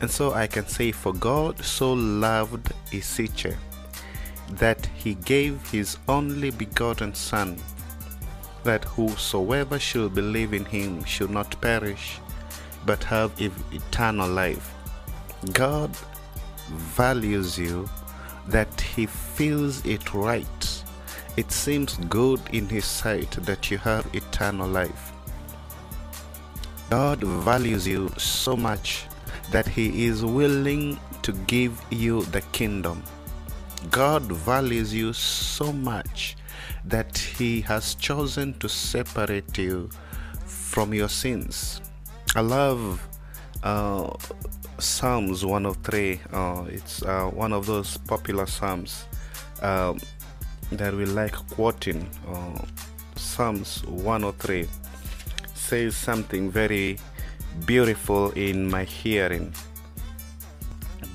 And 0.00 0.10
so 0.10 0.32
I 0.32 0.46
can 0.46 0.66
say, 0.66 0.92
For 0.92 1.12
God 1.12 1.62
so 1.62 1.92
loved 1.92 2.72
Isiche 2.90 3.54
that 4.58 4.86
he 4.86 5.14
gave 5.14 5.70
his 5.70 5.98
only 6.08 6.50
begotten 6.50 7.14
Son, 7.14 7.56
that 8.64 8.84
whosoever 8.84 9.78
shall 9.78 10.08
believe 10.08 10.52
in 10.52 10.64
him 10.64 11.04
should 11.04 11.30
not 11.30 11.60
perish, 11.60 12.18
but 12.86 13.04
have 13.04 13.32
eternal 13.72 14.28
life. 14.28 14.74
God 15.52 15.96
values 16.68 17.58
you 17.58 17.88
that 18.48 18.80
he 18.80 19.06
feels 19.06 19.84
it 19.84 20.14
right. 20.14 20.84
It 21.36 21.50
seems 21.50 21.96
good 22.08 22.40
in 22.52 22.68
his 22.68 22.84
sight 22.84 23.30
that 23.42 23.70
you 23.70 23.78
have 23.78 24.14
eternal 24.14 24.68
life. 24.68 25.12
God 26.92 27.24
values 27.24 27.88
you 27.88 28.10
so 28.18 28.54
much 28.54 29.06
that 29.50 29.66
He 29.66 30.04
is 30.04 30.22
willing 30.22 31.00
to 31.22 31.32
give 31.46 31.80
you 31.90 32.22
the 32.24 32.42
kingdom. 32.52 33.02
God 33.90 34.22
values 34.22 34.94
you 34.94 35.12
so 35.12 35.72
much 35.72 36.36
that 36.84 37.16
He 37.18 37.60
has 37.62 37.94
chosen 37.94 38.54
to 38.58 38.68
separate 38.68 39.58
you 39.58 39.90
from 40.44 40.94
your 40.94 41.08
sins. 41.08 41.80
I 42.34 42.40
love 42.40 43.06
uh, 43.62 44.10
Psalms 44.78 45.44
103. 45.44 46.20
Uh, 46.32 46.64
it's 46.68 47.02
uh, 47.02 47.26
one 47.26 47.52
of 47.52 47.66
those 47.66 47.96
popular 47.96 48.46
Psalms 48.46 49.04
um, 49.60 49.98
that 50.72 50.94
we 50.94 51.04
like 51.04 51.34
quoting. 51.50 52.08
Uh, 52.26 52.64
Psalms 53.16 53.84
103 53.86 54.66
says 55.54 55.96
something 55.96 56.50
very 56.50 56.98
beautiful 57.66 58.30
in 58.32 58.70
my 58.70 58.84
hearing. 58.84 59.52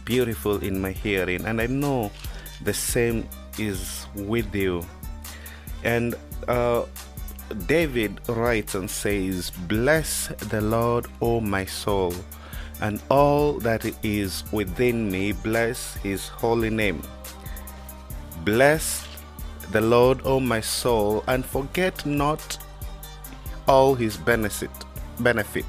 Beautiful 0.05 0.63
in 0.63 0.79
my 0.79 0.91
hearing, 0.91 1.45
and 1.45 1.59
I 1.59 1.67
know 1.67 2.11
the 2.63 2.73
same 2.73 3.27
is 3.57 4.07
with 4.15 4.53
you. 4.55 4.85
And 5.83 6.15
uh, 6.47 6.85
David 7.65 8.19
writes 8.27 8.75
and 8.75 8.89
says, 8.89 9.51
Bless 9.51 10.27
the 10.49 10.61
Lord, 10.61 11.07
O 11.21 11.39
my 11.39 11.65
soul, 11.65 12.13
and 12.81 13.01
all 13.09 13.53
that 13.59 13.85
is 14.03 14.43
within 14.51 15.09
me, 15.09 15.31
bless 15.31 15.95
his 15.97 16.27
holy 16.27 16.69
name. 16.69 17.01
Bless 18.43 19.07
the 19.71 19.81
Lord, 19.81 20.21
O 20.25 20.39
my 20.39 20.61
soul, 20.61 21.23
and 21.27 21.45
forget 21.45 22.05
not 22.05 22.57
all 23.67 23.95
his 23.95 24.17
benefit, 24.17 24.71
benefit, 25.19 25.65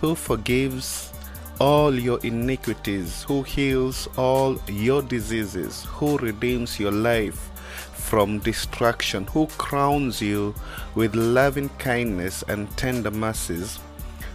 who 0.00 0.14
forgives 0.14 1.12
all 1.58 1.94
your 1.94 2.20
iniquities, 2.22 3.22
who 3.24 3.42
heals 3.42 4.08
all 4.16 4.58
your 4.68 5.02
diseases, 5.02 5.84
who 5.84 6.18
redeems 6.18 6.78
your 6.78 6.92
life 6.92 7.50
from 7.92 8.38
destruction, 8.38 9.26
who 9.26 9.46
crowns 9.58 10.20
you 10.22 10.54
with 10.94 11.14
loving 11.14 11.68
kindness 11.78 12.44
and 12.48 12.70
tender 12.76 13.10
mercies, 13.10 13.78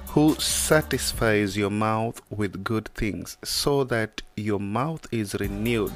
who 0.07 0.35
satisfies 0.35 1.55
your 1.55 1.69
mouth 1.69 2.21
with 2.29 2.63
good 2.63 2.89
things, 2.95 3.37
so 3.43 3.83
that 3.85 4.21
your 4.35 4.59
mouth 4.59 5.07
is 5.11 5.35
renewed 5.35 5.93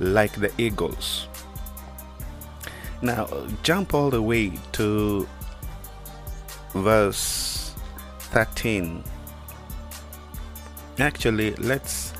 like 0.00 0.40
the 0.40 0.50
eagles. 0.56 1.28
Now, 3.02 3.28
jump 3.62 3.92
all 3.92 4.08
the 4.08 4.22
way 4.22 4.52
to 4.72 5.28
verse 6.72 7.74
13. 8.30 9.04
Actually, 10.98 11.54
let's 11.56 12.12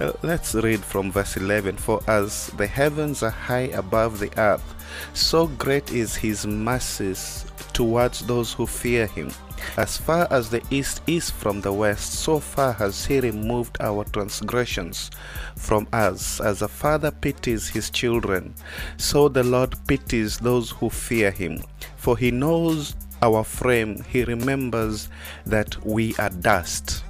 uh, 0.00 0.12
let's 0.22 0.54
read 0.54 0.80
from 0.80 1.12
verse 1.12 1.36
11 1.36 1.76
for 1.76 2.00
as 2.06 2.46
the 2.56 2.66
heavens 2.66 3.22
are 3.22 3.30
high 3.30 3.68
above 3.74 4.18
the 4.18 4.30
earth 4.38 4.74
so 5.12 5.46
great 5.46 5.92
is 5.92 6.16
his 6.16 6.46
mercies 6.46 7.44
towards 7.74 8.20
those 8.26 8.52
who 8.52 8.66
fear 8.66 9.06
him. 9.06 9.30
As 9.76 9.96
far 9.96 10.26
as 10.30 10.50
the 10.50 10.62
east 10.70 11.02
is 11.06 11.30
from 11.30 11.60
the 11.60 11.72
west 11.72 12.14
so 12.14 12.38
far 12.40 12.72
has 12.72 13.04
he 13.04 13.20
removed 13.20 13.76
our 13.80 14.04
transgressions 14.04 15.10
from 15.56 15.86
us. 15.92 16.40
As 16.40 16.62
a 16.62 16.68
father 16.68 17.10
pities 17.10 17.68
his 17.68 17.90
children 17.90 18.54
so 18.96 19.28
the 19.28 19.44
lord 19.44 19.76
pities 19.86 20.38
those 20.38 20.70
who 20.70 20.88
fear 20.88 21.30
him. 21.30 21.62
For 21.96 22.16
he 22.16 22.30
knows 22.30 22.96
our 23.20 23.44
frame 23.44 24.02
he 24.08 24.24
remembers 24.24 25.10
that 25.44 25.84
we 25.84 26.14
are 26.16 26.30
dust 26.30 27.04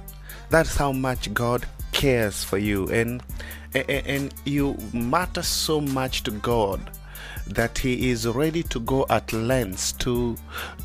that's 0.53 0.75
how 0.75 0.91
much 0.91 1.33
god 1.33 1.65
cares 1.93 2.43
for 2.43 2.59
you. 2.59 2.87
And 2.89 3.23
and, 3.73 4.31
you 4.45 4.77
matter 4.93 5.41
so 5.41 5.81
much 5.81 6.21
to 6.23 6.31
god 6.31 6.91
that 7.47 7.75
he 7.75 8.11
is 8.11 8.27
ready 8.27 8.61
to 8.61 8.79
go 8.81 9.07
at 9.09 9.33
lengths 9.33 9.93
to 9.93 10.37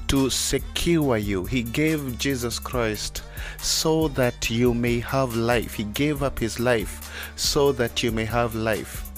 to 0.07 0.31
secure 0.31 1.19
you. 1.19 1.45
He 1.45 1.63
gave 1.63 2.19
jesus 2.19 2.59
christ 2.59 3.23
so 3.59 4.09
that 4.09 4.49
you 4.49 4.73
may 4.73 5.01
have 5.01 5.37
life. 5.37 5.75
He 5.75 5.85
gave 5.85 6.23
up 6.23 6.39
his 6.39 6.59
life 6.59 7.31
so 7.37 7.71
that 7.73 8.03
you 8.03 8.11
may 8.11 8.25
have 8.25 8.55
life. 8.55 9.11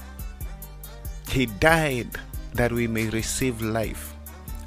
He 1.29 1.47
died 1.47 2.19
that 2.55 2.73
we 2.73 2.89
may 2.89 3.09
receive 3.11 3.63
life 3.63 4.15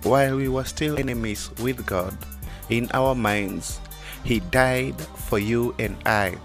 while 0.03 0.37
we 0.37 0.47
were 0.47 0.63
still 0.63 0.97
enemies 0.97 1.51
with 1.59 1.85
god 1.85 2.17
in 2.69 2.89
our 2.93 3.13
minds 3.13 3.81
he 4.23 4.39
died 4.39 4.99
for 5.01 5.39
you 5.39 5.73
and 5.79 5.95
i 6.05 6.35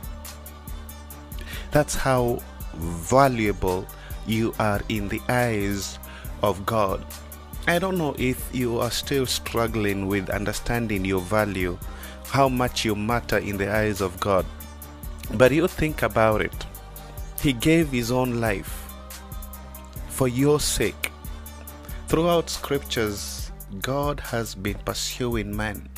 that's 1.71 1.95
how 1.95 2.41
valuable 2.75 3.87
you 4.27 4.55
are 4.59 4.81
in 4.89 5.09
the 5.09 5.21
eyes 5.29 5.99
of 6.43 6.65
God. 6.65 7.05
I 7.67 7.79
don't 7.79 7.99
know 7.99 8.15
if 8.19 8.49
you 8.55 8.79
are 8.81 8.91
still 8.91 9.27
struggling 9.27 10.07
with 10.07 10.31
understanding 10.31 11.05
your 11.05 11.21
value, 11.21 11.79
how 12.27 12.49
much 12.49 12.85
you 12.85 12.95
matter 12.95 13.39
in 13.39 13.57
the 13.59 13.71
eyes 13.71 14.01
of 14.01 14.19
God. 14.21 14.47
But 15.35 15.53
you 15.53 15.69
think 15.69 16.03
about 16.03 16.41
it. 16.41 16.67
He 17.41 17.53
gave 17.53 17.91
His 17.91 18.11
own 18.11 18.41
life 18.41 18.91
for 20.09 20.29
your 20.29 20.61
sake. 20.61 21.13
Throughout 22.07 22.49
scriptures, 22.49 23.53
God 23.83 24.21
has 24.21 24.55
been 24.55 24.79
pursuing 24.85 25.55
man. 25.55 25.89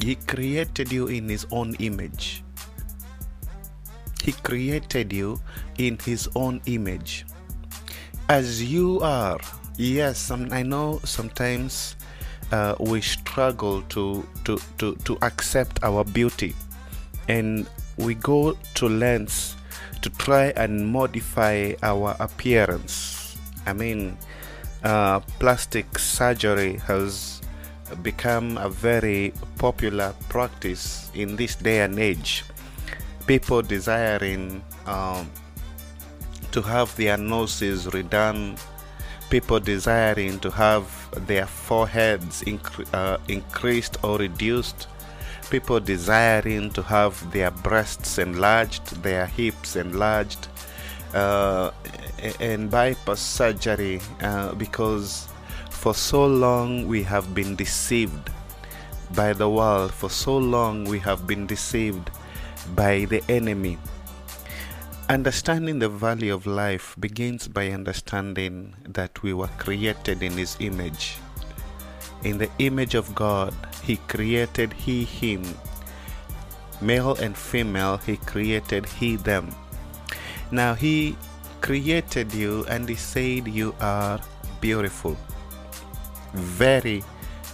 He 0.00 0.16
created 0.16 0.92
you 0.92 1.06
in 1.08 1.28
His 1.28 1.46
own 1.50 1.74
image. 1.78 2.42
He 4.22 4.32
created 4.32 5.12
you 5.12 5.40
in 5.78 5.98
His 6.04 6.28
own 6.34 6.60
image. 6.66 7.26
As 8.28 8.62
you 8.62 9.00
are, 9.00 9.38
yes, 9.76 10.30
I 10.30 10.62
know 10.62 11.00
sometimes 11.04 11.96
uh, 12.52 12.74
we 12.80 13.00
struggle 13.00 13.82
to, 13.82 14.26
to, 14.44 14.58
to, 14.78 14.94
to 14.96 15.18
accept 15.22 15.82
our 15.82 16.04
beauty 16.04 16.54
and 17.28 17.66
we 17.96 18.14
go 18.14 18.56
to 18.74 18.88
lengths 18.88 19.56
to 20.02 20.10
try 20.10 20.52
and 20.56 20.86
modify 20.86 21.72
our 21.82 22.14
appearance. 22.20 23.36
I 23.66 23.72
mean, 23.72 24.16
uh, 24.84 25.20
plastic 25.40 25.98
surgery 25.98 26.76
has 26.86 27.35
become 28.02 28.58
a 28.58 28.68
very 28.68 29.32
popular 29.58 30.14
practice 30.28 31.10
in 31.14 31.36
this 31.36 31.56
day 31.56 31.80
and 31.80 31.98
age. 31.98 32.44
People 33.26 33.62
desiring 33.62 34.62
um, 34.86 35.30
to 36.52 36.62
have 36.62 36.94
their 36.96 37.16
noses 37.16 37.86
redone, 37.86 38.58
people 39.30 39.60
desiring 39.60 40.38
to 40.40 40.50
have 40.50 40.86
their 41.26 41.46
foreheads 41.46 42.42
incre- 42.42 42.86
uh, 42.94 43.18
increased 43.28 43.96
or 44.04 44.18
reduced, 44.18 44.88
people 45.50 45.80
desiring 45.80 46.70
to 46.70 46.82
have 46.82 47.14
their 47.32 47.50
breasts 47.50 48.18
enlarged, 48.18 49.02
their 49.02 49.26
hips 49.26 49.76
enlarged, 49.76 50.48
uh, 51.14 51.70
and 52.40 52.70
bypass 52.70 53.20
surgery 53.20 54.00
uh, 54.20 54.52
because 54.54 55.28
for 55.86 55.94
so 55.94 56.26
long 56.26 56.88
we 56.88 57.00
have 57.00 57.32
been 57.32 57.54
deceived 57.54 58.28
by 59.14 59.32
the 59.32 59.48
world, 59.48 59.94
for 59.94 60.10
so 60.10 60.36
long 60.36 60.82
we 60.82 60.98
have 60.98 61.28
been 61.28 61.46
deceived 61.46 62.10
by 62.74 63.04
the 63.04 63.22
enemy. 63.28 63.78
Understanding 65.08 65.78
the 65.78 65.88
value 65.88 66.34
of 66.34 66.44
life 66.44 66.96
begins 66.98 67.46
by 67.46 67.70
understanding 67.70 68.74
that 68.88 69.22
we 69.22 69.32
were 69.32 69.46
created 69.58 70.24
in 70.24 70.32
His 70.32 70.56
image. 70.58 71.18
In 72.24 72.36
the 72.36 72.50
image 72.58 72.96
of 72.96 73.14
God, 73.14 73.54
He 73.84 73.98
created 74.08 74.72
He 74.72 75.04
Him. 75.04 75.44
Male 76.80 77.14
and 77.22 77.36
female, 77.36 77.98
He 77.98 78.16
created 78.16 78.86
He 78.86 79.14
them. 79.14 79.54
Now, 80.50 80.74
He 80.74 81.16
created 81.60 82.34
you 82.34 82.64
and 82.68 82.88
He 82.88 82.96
said 82.96 83.46
you 83.46 83.72
are 83.80 84.18
beautiful, 84.60 85.16
very, 86.36 87.02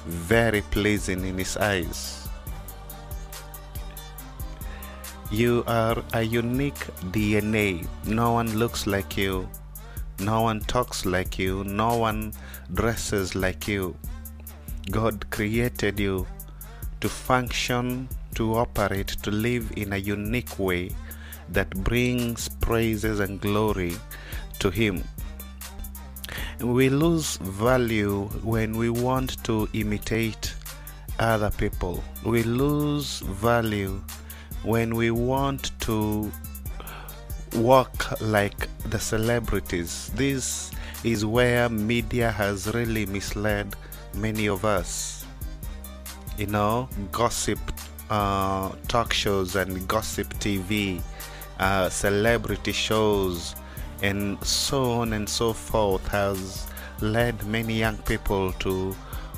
very 0.07 0.61
pleasing 0.63 1.25
in 1.25 1.39
His 1.39 1.57
eyes. 1.57 2.29
You 5.31 5.65
are 5.67 6.03
a 6.13 6.23
unique 6.23 6.87
DNA. 7.13 7.87
No 8.05 8.33
one 8.33 8.59
looks 8.59 8.87
like 8.87 9.17
you. 9.17 9.49
No 10.19 10.43
one 10.43 10.61
talks 10.61 11.07
like 11.07 11.39
you. 11.39 11.65
No 11.65 11.97
one 11.97 12.35
dresses 12.75 13.35
like 13.35 13.67
you. 13.67 13.97
God 14.91 15.31
created 15.31 15.99
you 15.99 16.27
to 17.01 17.09
function, 17.09 18.09
to 18.35 18.55
operate, 18.57 19.09
to 19.23 19.31
live 19.31 19.73
in 19.77 19.93
a 19.95 19.97
unique 19.97 20.59
way 20.59 20.91
that 21.49 21.71
brings 21.83 22.49
praises 22.49 23.21
and 23.21 23.41
glory 23.41 23.95
to 24.59 24.71
Him. 24.71 25.03
We 26.61 26.89
lose 26.89 27.37
value 27.39 28.25
when 28.43 28.77
we 28.77 28.91
want 28.91 29.43
to 29.45 29.69
imitate 29.73 30.55
other 31.19 31.51
people. 31.51 32.03
We 32.25 32.43
lose 32.43 33.21
value 33.21 34.01
when 34.65 34.95
we 34.95 35.11
want 35.11 35.79
to 35.81 36.31
walk 37.55 38.21
like 38.21 38.69
the 38.91 38.99
celebrities. 38.99 40.11
This 40.15 40.71
is 41.05 41.25
where 41.25 41.69
media 41.69 42.31
has 42.31 42.73
really 42.75 43.07
misled 43.07 43.75
many 44.15 44.47
of 44.49 44.65
us. 44.65 45.25
You 46.39 46.47
know, 46.47 46.89
gossip 47.11 47.59
uh, 48.11 48.71
talk 48.89 49.13
shows 49.13 49.57
and 49.57 49.87
gossip 49.89 50.29
TV, 50.35 51.03
uh, 51.59 51.89
celebrity 51.89 52.73
shows, 52.73 53.55
and 54.03 54.43
so 54.45 54.91
on 54.91 55.13
and 55.13 55.29
so 55.29 55.53
forth 55.53 56.07
has 56.09 56.67
led 57.01 57.45
many 57.47 57.75
young 57.75 57.97
people 57.99 58.53
to 58.55 58.95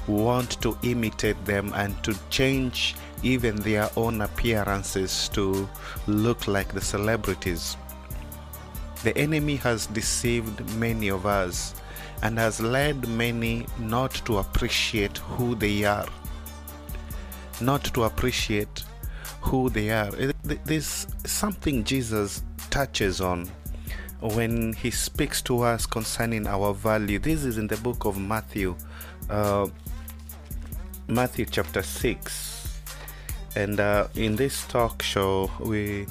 want 0.07 0.61
to 0.63 0.77
imitate 0.83 1.43
them 1.45 1.73
and 1.75 2.03
to 2.05 2.15
change 2.31 2.95
even 3.23 3.57
their 3.57 3.89
own 3.97 4.21
appearances 4.21 5.29
to 5.31 5.69
look 6.07 6.47
like 6.47 6.73
the 6.73 6.81
celebrities. 6.81 7.77
The 9.03 9.17
enemy 9.17 9.57
has 9.57 9.87
deceived 9.87 10.67
many 10.77 11.09
of 11.09 11.27
us 11.27 11.75
and 12.23 12.39
has 12.39 12.61
led 12.61 13.07
many 13.09 13.67
not 13.79 14.13
to 14.27 14.39
appreciate 14.39 15.19
who 15.19 15.55
they 15.55 15.85
are. 15.85 16.09
Not 17.61 17.85
to 17.95 18.05
appreciate 18.05 18.85
who 19.41 19.71
they 19.71 19.91
are. 19.91 20.11
There's 20.11 21.07
something 21.25 21.85
Jesus 21.85 22.43
touches 22.71 23.21
on 23.21 23.51
when 24.33 24.73
he 24.73 24.91
speaks 24.91 25.43
to 25.43 25.63
us 25.63 25.85
concerning 25.87 26.47
our 26.47 26.73
value. 26.73 27.19
This 27.19 27.45
is 27.45 27.59
in 27.59 27.67
the 27.67 27.77
book 27.77 28.07
of 28.07 28.19
Matthew, 28.19 28.75
uh, 29.29 29.69
Matthew 31.09 31.45
chapter 31.45 31.83
6 31.83 32.55
and 33.57 33.79
uh, 33.79 34.09
in 34.15 34.37
this 34.37 34.67
talk 34.67 35.03
show 35.03 35.51
we 35.61 36.07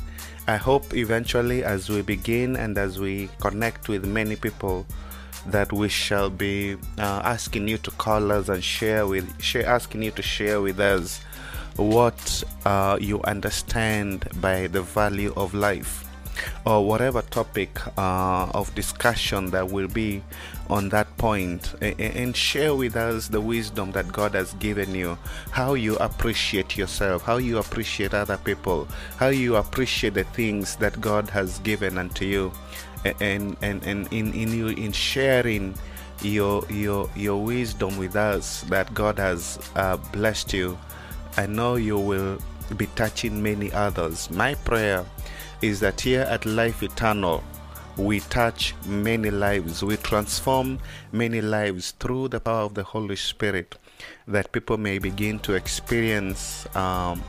i 0.48 0.56
hope 0.56 0.94
eventually 0.94 1.64
as 1.64 1.90
we 1.90 2.02
begin 2.02 2.56
and 2.56 2.78
as 2.78 3.00
we 3.00 3.30
connect 3.40 3.90
with 3.90 4.06
many 4.06 4.36
people 4.36 4.86
that 5.48 5.72
we 5.74 5.90
shall 5.90 6.30
be 6.30 6.76
uh, 7.00 7.22
asking 7.24 7.68
you 7.68 7.78
to 7.78 7.92
call 7.92 8.32
us 8.32 8.48
and 8.50 8.64
share 8.64 9.06
with 9.08 9.42
share 9.42 9.66
asking 9.66 10.02
you 10.02 10.12
to 10.12 10.22
share 10.22 10.62
with 10.62 10.80
us 10.80 11.22
what 11.76 12.44
uh, 12.66 12.98
you 13.02 13.22
understand 13.24 14.26
by 14.40 14.68
the 14.68 14.82
value 14.82 15.34
of 15.36 15.54
life 15.54 16.06
or 16.66 16.86
whatever 16.86 17.22
topic 17.22 17.80
uh, 17.98 18.50
of 18.54 18.74
discussion 18.76 19.52
that 19.52 19.70
will 19.70 19.88
be 19.88 20.24
on 20.70 20.90
that 20.90 21.18
point 21.18 21.74
and 21.82 22.36
share 22.36 22.74
with 22.74 22.96
us 22.96 23.28
the 23.28 23.42
wisdom 23.42 23.92
that 23.92 24.12
God 24.12 24.34
has 24.34 24.54
given 24.54 24.96
you. 24.96 25.18
How 25.52 25.74
you 25.74 25.96
appreciate 25.98 26.78
yourself 26.78 27.24
how 27.24 27.38
you 27.38 27.58
appreciate 27.58 28.14
other 28.14 28.38
people 28.38 28.88
how 29.18 29.28
you 29.28 29.56
appreciate 29.56 30.14
the 30.14 30.24
things 30.24 30.76
that 30.78 31.00
God 31.02 31.30
has 31.30 31.60
given 31.60 31.98
unto 31.98 32.26
you. 32.26 32.52
And 33.20 33.58
and, 33.62 33.84
and 33.84 34.12
in, 34.14 34.34
in 34.34 34.54
you 34.54 34.68
in 34.68 34.92
sharing 34.92 35.76
your 36.22 36.64
your 36.70 37.10
your 37.16 37.44
wisdom 37.44 37.98
with 37.98 38.16
us 38.16 38.62
that 38.64 38.94
God 38.94 39.18
has 39.20 39.60
uh, 39.76 39.98
blessed 39.98 40.54
you. 40.54 40.78
I 41.36 41.48
know 41.48 41.76
you 41.76 41.98
will 42.00 42.38
be 42.74 42.88
touching 42.96 43.42
many 43.42 43.72
others. 43.72 44.30
My 44.30 44.56
prayer 44.56 45.06
is 45.62 45.80
that 45.80 46.02
here 46.02 46.22
at 46.22 46.46
Life 46.46 46.84
Eternal, 46.84 47.44
we 47.98 48.20
touch 48.22 48.74
many 48.86 49.30
lives, 49.30 49.84
we 49.84 49.98
transform 49.98 50.80
many 51.12 51.42
lives 51.42 51.92
through 52.00 52.30
the 52.30 52.40
power 52.40 52.64
of 52.64 52.74
the 52.74 52.84
Holy 52.84 53.16
Spirit, 53.16 53.78
that 54.28 54.52
people 54.52 54.78
may 54.78 54.98
begin 54.98 55.40
to 55.40 55.54
experience 55.54 56.68
um, 56.76 57.24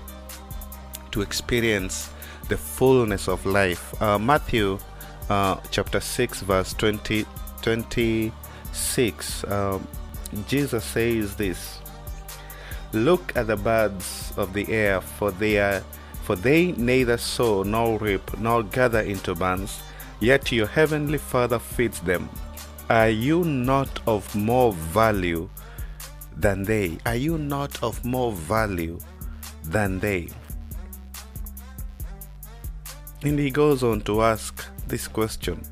to 1.11 1.23
experience 1.23 2.11
the 2.49 2.57
fullness 2.57 3.29
of 3.29 3.47
life. 3.47 4.01
Uh, 4.03 4.19
Matthew 4.19 4.79
uh, 5.29 5.57
chapter 5.71 6.01
6, 6.01 6.41
verse 6.43 6.75
20, 6.75 7.25
26, 7.63 9.45
um, 9.45 9.87
Jesus 10.49 10.85
says 10.85 11.37
this. 11.37 11.79
Look 12.95 13.37
at 13.37 13.49
the 13.49 13.57
birds 13.57 14.33
of 14.37 14.53
the 14.53 14.73
air, 14.73 15.01
for 15.01 15.33
they 15.33 15.59
are 15.59 15.83
for 16.23 16.37
they 16.37 16.73
neither 16.73 17.19
sow 17.19 17.63
nor 17.65 17.99
reap 17.99 18.39
nor 18.39 18.63
gather 18.63 19.01
into 19.01 19.35
barns, 19.35 19.83
yet 20.21 20.51
your 20.53 20.67
heavenly 20.67 21.19
Father 21.19 21.59
feeds 21.59 22.01
them. 22.01 22.31
Are 22.89 23.11
you 23.11 23.45
not 23.45 24.01
of 24.07 24.35
more 24.35 24.73
value 24.73 25.51
than 26.37 26.63
they? 26.63 26.99
Are 27.05 27.17
you 27.17 27.37
not 27.37 27.83
of 27.83 28.03
more 28.05 28.33
value 28.33 28.99
than 29.65 29.99
they? 29.99 30.29
And 33.23 33.39
he 33.39 33.51
goes 33.51 33.83
on 33.83 34.01
to 34.03 34.23
ask 34.23 34.65
this 34.87 35.09
question 35.09 35.63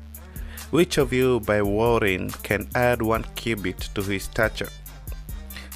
Which 0.71 0.97
of 0.97 1.13
you 1.13 1.39
by 1.39 1.61
worrying 1.61 2.29
can 2.43 2.67
add 2.75 3.01
one 3.01 3.25
cubit 3.35 3.89
to 3.95 4.03
his 4.03 4.23
stature? 4.23 4.69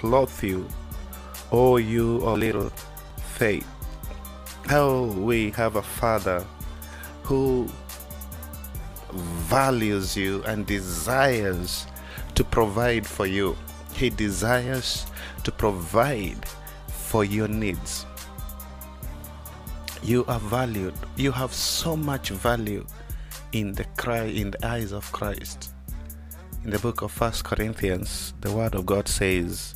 clothe 0.00 0.42
you, 0.42 0.66
O 1.52 1.76
you 1.76 2.24
of 2.24 2.38
little 2.38 2.72
faith? 3.36 3.68
How 4.64 5.04
we 5.04 5.50
have 5.50 5.76
a 5.76 5.82
Father 5.82 6.42
who 7.22 7.68
values 9.12 10.16
you 10.16 10.42
and 10.44 10.64
desires 10.64 11.86
to 12.34 12.42
provide 12.44 13.06
for 13.06 13.26
you. 13.26 13.54
He 13.92 14.08
desires 14.08 15.04
to 15.44 15.52
provide 15.52 16.46
for 16.88 17.22
your 17.22 17.48
needs. 17.48 18.06
You 20.02 20.24
are 20.28 20.40
valued. 20.40 20.94
You 21.16 21.30
have 21.32 21.52
so 21.52 21.94
much 21.94 22.30
value 22.30 22.86
in 23.52 23.72
the 23.72 23.84
cry 23.98 24.24
in 24.24 24.52
the 24.52 24.66
eyes 24.66 24.92
of 24.92 25.12
Christ. 25.12 25.74
In 26.64 26.70
the 26.70 26.78
book 26.78 27.02
of 27.02 27.12
First 27.12 27.44
Corinthians, 27.44 28.32
the 28.40 28.50
word 28.50 28.74
of 28.74 28.86
God 28.86 29.08
says 29.08 29.74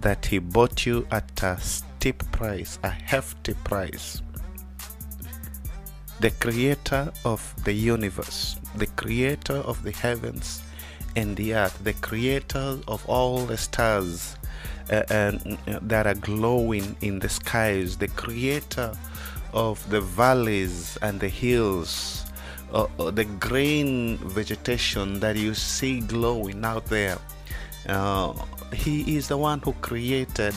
that 0.00 0.26
he 0.26 0.38
bought 0.38 0.86
you 0.86 1.06
at 1.10 1.42
a 1.42 1.60
steep 1.60 2.22
price, 2.32 2.78
a 2.82 2.90
hefty 2.90 3.54
price. 3.64 4.22
The 6.20 6.30
creator 6.30 7.12
of 7.24 7.54
the 7.64 7.72
universe, 7.72 8.56
the 8.76 8.86
creator 8.86 9.56
of 9.56 9.82
the 9.82 9.92
heavens 9.92 10.62
and 11.16 11.36
the 11.36 11.54
earth, 11.54 11.78
the 11.84 11.92
creator 11.94 12.78
of 12.88 13.04
all 13.08 13.46
the 13.46 13.56
stars 13.56 14.36
uh, 14.90 15.02
and, 15.10 15.58
uh, 15.66 15.78
that 15.82 16.06
are 16.06 16.14
glowing 16.14 16.96
in 17.00 17.18
the 17.18 17.28
skies, 17.28 17.96
the 17.96 18.08
creator 18.08 18.92
of 19.52 19.88
the 19.90 20.00
valleys 20.00 20.98
and 21.02 21.20
the 21.20 21.28
hills, 21.28 22.24
uh, 22.72 22.86
uh, 22.98 23.10
the 23.10 23.24
green 23.24 24.18
vegetation 24.18 25.20
that 25.20 25.36
you 25.36 25.54
see 25.54 26.00
glowing 26.00 26.64
out 26.64 26.84
there. 26.86 27.18
Uh, 27.88 28.32
he 28.72 29.16
is 29.16 29.28
the 29.28 29.36
one 29.36 29.60
who 29.60 29.72
created 29.74 30.54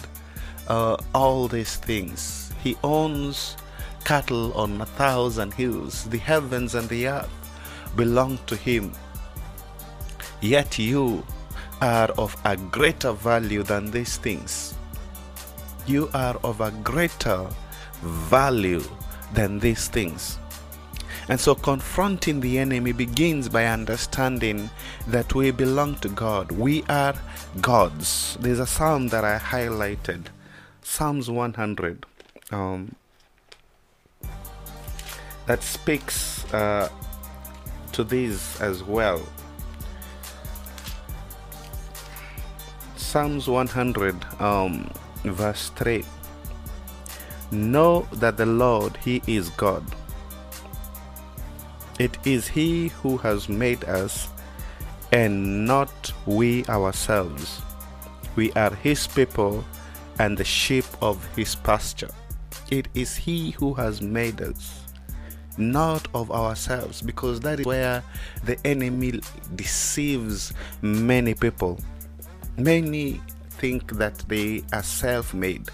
uh, 0.67 0.97
all 1.13 1.47
these 1.47 1.75
things. 1.77 2.51
He 2.63 2.77
owns 2.83 3.57
cattle 4.03 4.53
on 4.53 4.81
a 4.81 4.85
thousand 4.85 5.53
hills. 5.53 6.05
The 6.09 6.17
heavens 6.17 6.75
and 6.75 6.87
the 6.89 7.07
earth 7.07 7.29
belong 7.95 8.39
to 8.47 8.55
him. 8.55 8.93
Yet 10.41 10.79
you 10.79 11.23
are 11.81 12.09
of 12.17 12.35
a 12.45 12.57
greater 12.57 13.11
value 13.11 13.63
than 13.63 13.91
these 13.91 14.17
things. 14.17 14.75
You 15.87 16.09
are 16.13 16.37
of 16.43 16.61
a 16.61 16.71
greater 16.83 17.47
value 18.01 18.83
than 19.33 19.59
these 19.59 19.87
things. 19.87 20.37
And 21.27 21.39
so 21.39 21.55
confronting 21.55 22.39
the 22.39 22.59
enemy 22.59 22.91
begins 22.91 23.47
by 23.47 23.65
understanding 23.65 24.69
that 25.07 25.33
we 25.33 25.51
belong 25.51 25.95
to 25.97 26.09
God. 26.09 26.51
We 26.51 26.83
are 26.89 27.15
God's. 27.59 28.37
There's 28.39 28.59
a 28.59 28.67
psalm 28.67 29.09
that 29.09 29.25
I 29.25 29.37
highlighted 29.37 30.27
Psalms 30.83 31.29
100 31.29 32.05
um, 32.51 32.95
that 35.45 35.61
speaks 35.61 36.45
uh, 36.53 36.89
to 37.91 38.03
this 38.03 38.59
as 38.61 38.83
well. 38.83 39.21
Psalms 42.95 43.49
100, 43.49 44.15
um, 44.41 44.89
verse 45.25 45.69
3 45.71 46.05
Know 47.51 48.07
that 48.13 48.37
the 48.37 48.45
Lord, 48.45 48.95
He 48.97 49.21
is 49.27 49.49
God. 49.49 49.83
It 51.99 52.17
is 52.25 52.47
He 52.47 52.87
who 52.87 53.17
has 53.17 53.49
made 53.49 53.83
us 53.83 54.29
and 55.11 55.65
not 55.65 56.13
we 56.25 56.65
ourselves. 56.65 57.61
We 58.35 58.51
are 58.53 58.73
His 58.75 59.07
people 59.07 59.63
and 60.19 60.37
the 60.37 60.43
sheep 60.43 60.85
of 61.01 61.23
His 61.35 61.55
pasture. 61.55 62.11
It 62.69 62.87
is 62.93 63.15
He 63.15 63.51
who 63.51 63.73
has 63.73 64.01
made 64.01 64.41
us, 64.41 64.83
not 65.57 66.07
of 66.13 66.31
ourselves, 66.31 67.01
because 67.01 67.39
that 67.41 67.59
is 67.59 67.65
where 67.65 68.03
the 68.45 68.57
enemy 68.65 69.19
deceives 69.55 70.53
many 70.81 71.33
people. 71.33 71.79
Many 72.57 73.21
think 73.49 73.91
that 73.97 74.17
they 74.27 74.63
are 74.71 74.83
self 74.83 75.33
made. 75.33 75.69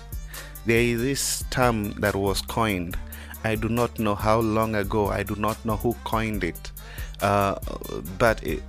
There 0.65 0.81
is 0.81 1.01
this 1.01 1.43
term 1.49 1.91
that 2.01 2.15
was 2.15 2.41
coined. 2.41 2.97
I 3.43 3.55
do 3.55 3.69
not 3.69 3.99
know 3.99 4.15
how 4.15 4.39
long 4.39 4.75
ago, 4.75 5.07
I 5.07 5.23
do 5.23 5.35
not 5.35 5.63
know 5.63 5.77
who 5.77 5.93
coined 6.03 6.43
it. 6.43 6.71
Uh, 7.21 7.55
but 8.17 8.43
it, 8.43 8.61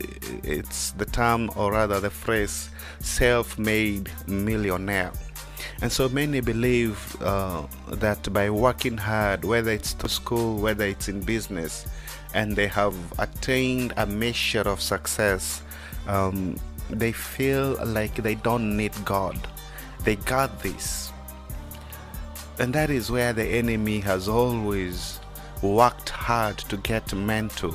it's 0.42 0.92
the 0.92 1.04
term, 1.04 1.50
or 1.56 1.72
rather 1.72 2.00
the 2.00 2.10
phrase, 2.10 2.70
self 3.00 3.58
made 3.58 4.10
millionaire. 4.26 5.12
And 5.82 5.92
so 5.92 6.08
many 6.08 6.40
believe 6.40 7.16
uh, 7.22 7.66
that 7.88 8.32
by 8.32 8.50
working 8.50 8.96
hard, 8.96 9.44
whether 9.44 9.70
it's 9.70 9.92
to 9.94 10.08
school, 10.08 10.58
whether 10.58 10.84
it's 10.86 11.08
in 11.08 11.20
business, 11.20 11.86
and 12.34 12.56
they 12.56 12.66
have 12.66 12.94
attained 13.18 13.92
a 13.96 14.06
measure 14.06 14.62
of 14.62 14.80
success, 14.80 15.62
um, 16.06 16.56
they 16.90 17.12
feel 17.12 17.78
like 17.84 18.14
they 18.16 18.34
don't 18.34 18.76
need 18.76 18.92
God. 19.04 19.38
They 20.04 20.16
got 20.16 20.62
this. 20.62 21.12
And 22.58 22.74
that 22.74 22.90
is 22.90 23.10
where 23.10 23.32
the 23.32 23.44
enemy 23.44 24.00
has 24.00 24.28
always 24.28 25.20
worked 25.62 26.08
hard 26.08 26.58
to 26.58 26.76
get 26.78 27.12
men 27.14 27.48
to, 27.50 27.74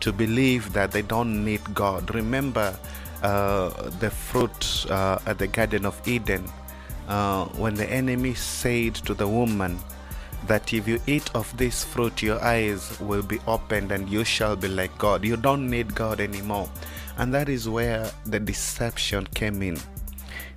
to 0.00 0.12
believe 0.12 0.72
that 0.72 0.92
they 0.92 1.02
don't 1.02 1.44
need 1.44 1.62
God. 1.74 2.14
Remember 2.14 2.76
uh, 3.22 3.90
the 3.98 4.10
fruit 4.10 4.86
uh, 4.90 5.18
at 5.26 5.38
the 5.38 5.46
Garden 5.46 5.84
of 5.86 6.00
Eden 6.06 6.44
uh, 7.08 7.46
when 7.56 7.74
the 7.74 7.90
enemy 7.90 8.34
said 8.34 8.94
to 8.94 9.14
the 9.14 9.26
woman 9.26 9.78
that 10.46 10.72
if 10.72 10.86
you 10.86 11.00
eat 11.06 11.30
of 11.34 11.54
this 11.56 11.84
fruit, 11.84 12.22
your 12.22 12.42
eyes 12.42 12.98
will 13.00 13.22
be 13.22 13.40
opened 13.46 13.90
and 13.90 14.08
you 14.08 14.24
shall 14.24 14.56
be 14.56 14.68
like 14.68 14.96
God. 14.98 15.24
You 15.24 15.36
don't 15.36 15.68
need 15.68 15.94
God 15.94 16.20
anymore. 16.20 16.68
And 17.16 17.34
that 17.34 17.48
is 17.48 17.68
where 17.68 18.10
the 18.26 18.38
deception 18.38 19.26
came 19.34 19.62
in. 19.62 19.78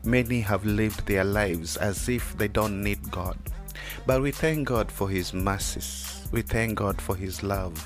Many 0.03 0.41
have 0.41 0.65
lived 0.65 1.05
their 1.07 1.23
lives 1.23 1.77
as 1.77 2.07
if 2.09 2.37
they 2.37 2.47
don't 2.47 2.83
need 2.83 3.09
God. 3.09 3.37
But 4.05 4.21
we 4.21 4.31
thank 4.31 4.67
God 4.67 4.91
for 4.91 5.09
His 5.09 5.33
mercies. 5.33 6.27
We 6.31 6.41
thank 6.41 6.77
God 6.77 7.01
for 7.01 7.15
His 7.15 7.43
love. 7.43 7.83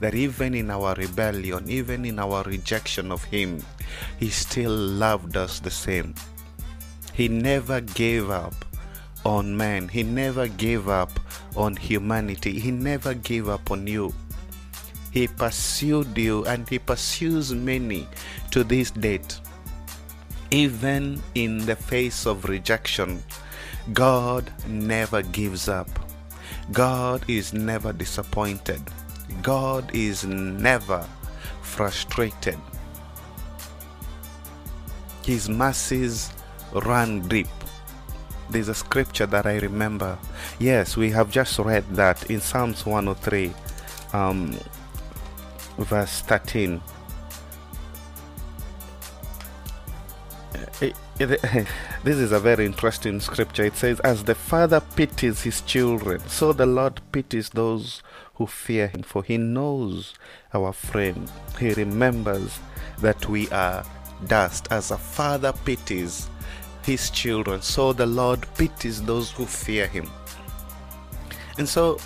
That 0.00 0.14
even 0.14 0.54
in 0.54 0.70
our 0.70 0.94
rebellion, 0.94 1.68
even 1.68 2.04
in 2.04 2.18
our 2.18 2.42
rejection 2.44 3.12
of 3.12 3.24
Him, 3.24 3.62
He 4.18 4.30
still 4.30 4.76
loved 4.76 5.36
us 5.36 5.60
the 5.60 5.70
same. 5.70 6.14
He 7.12 7.28
never 7.28 7.80
gave 7.80 8.30
up 8.30 8.64
on 9.24 9.56
man. 9.56 9.88
He 9.88 10.02
never 10.02 10.46
gave 10.46 10.88
up 10.88 11.18
on 11.56 11.74
humanity. 11.74 12.60
He 12.60 12.70
never 12.70 13.14
gave 13.14 13.48
up 13.48 13.70
on 13.70 13.86
you. 13.86 14.14
He 15.10 15.26
pursued 15.26 16.16
you 16.16 16.44
and 16.44 16.68
he 16.68 16.78
pursues 16.78 17.54
many 17.54 18.06
to 18.50 18.62
this 18.62 18.90
date. 18.90 19.40
Even 20.50 21.22
in 21.34 21.64
the 21.64 21.74
face 21.74 22.26
of 22.26 22.44
rejection, 22.44 23.22
God 23.94 24.52
never 24.68 25.22
gives 25.22 25.68
up. 25.68 25.88
God 26.70 27.24
is 27.28 27.52
never 27.52 27.92
disappointed. 27.92 28.82
God 29.42 29.90
is 29.94 30.24
never 30.24 31.06
frustrated. 31.62 32.58
His 35.24 35.48
mercies 35.48 36.32
run 36.72 37.26
deep. 37.28 37.48
There's 38.50 38.68
a 38.68 38.74
scripture 38.74 39.26
that 39.26 39.44
I 39.46 39.58
remember. 39.58 40.16
Yes, 40.60 40.96
we 40.96 41.10
have 41.10 41.30
just 41.30 41.58
read 41.58 41.84
that 41.96 42.30
in 42.30 42.40
Psalms 42.40 42.86
103, 42.86 43.52
um, 44.12 44.56
verse 45.78 46.20
13. 46.22 46.80
It- 50.80 50.96
it- 51.18 51.40
this 52.04 52.16
is 52.18 52.32
a 52.32 52.38
very 52.40 52.66
interesting 52.66 53.20
scripture. 53.20 53.64
It 53.64 53.76
says, 53.76 54.00
As 54.00 54.24
the 54.24 54.34
Father 54.34 54.80
pities 54.80 55.42
his 55.42 55.60
children, 55.62 56.20
so 56.28 56.52
the 56.52 56.66
Lord 56.66 57.00
pities 57.12 57.50
those 57.50 58.02
who 58.36 58.46
fear 58.46 58.88
him, 58.88 59.02
for 59.02 59.22
he 59.22 59.36
knows 59.36 60.14
our 60.52 60.72
frame. 60.72 61.26
He 61.58 61.72
remembers 61.72 62.58
that 62.98 63.28
we 63.28 63.48
are 63.50 63.84
dust. 64.26 64.68
As 64.70 64.90
a 64.90 64.98
father 64.98 65.52
pities 65.64 66.28
his 66.82 67.10
children, 67.10 67.62
so 67.62 67.92
the 67.92 68.06
Lord 68.06 68.46
pities 68.56 69.02
those 69.02 69.30
who 69.32 69.46
fear 69.46 69.86
him. 69.86 70.08
And 71.58 71.68
so, 71.68 71.98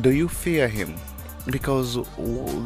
do 0.00 0.10
you 0.10 0.28
fear 0.28 0.68
him? 0.68 0.96
Because 1.50 1.96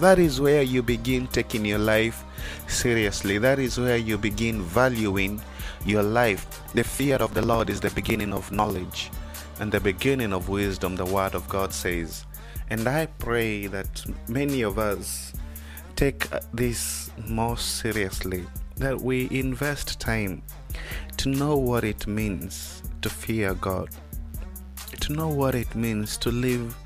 that 0.00 0.18
is 0.18 0.40
where 0.40 0.62
you 0.62 0.82
begin 0.82 1.26
taking 1.28 1.64
your 1.64 1.78
life 1.78 2.24
seriously. 2.68 3.38
That 3.38 3.58
is 3.58 3.80
where 3.80 3.96
you 3.96 4.18
begin 4.18 4.60
valuing 4.60 5.40
your 5.86 6.02
life. 6.02 6.46
The 6.74 6.84
fear 6.84 7.16
of 7.16 7.32
the 7.32 7.40
Lord 7.40 7.70
is 7.70 7.80
the 7.80 7.90
beginning 7.90 8.34
of 8.34 8.52
knowledge 8.52 9.10
and 9.60 9.72
the 9.72 9.80
beginning 9.80 10.34
of 10.34 10.50
wisdom, 10.50 10.96
the 10.96 11.06
Word 11.06 11.34
of 11.34 11.48
God 11.48 11.72
says. 11.72 12.25
And 12.68 12.88
I 12.88 13.06
pray 13.06 13.66
that 13.68 14.04
many 14.28 14.62
of 14.62 14.78
us 14.78 15.32
take 15.94 16.32
uh, 16.32 16.40
this 16.52 17.10
more 17.28 17.56
seriously, 17.56 18.44
that 18.76 19.00
we 19.00 19.28
invest 19.30 20.00
time 20.00 20.42
to 21.16 21.28
know 21.28 21.56
what 21.56 21.84
it 21.84 22.06
means 22.06 22.82
to 23.02 23.08
fear 23.08 23.54
God, 23.54 23.88
to 25.00 25.12
know 25.12 25.28
what 25.28 25.54
it 25.54 25.74
means 25.74 26.16
to 26.18 26.30
live 26.30 26.76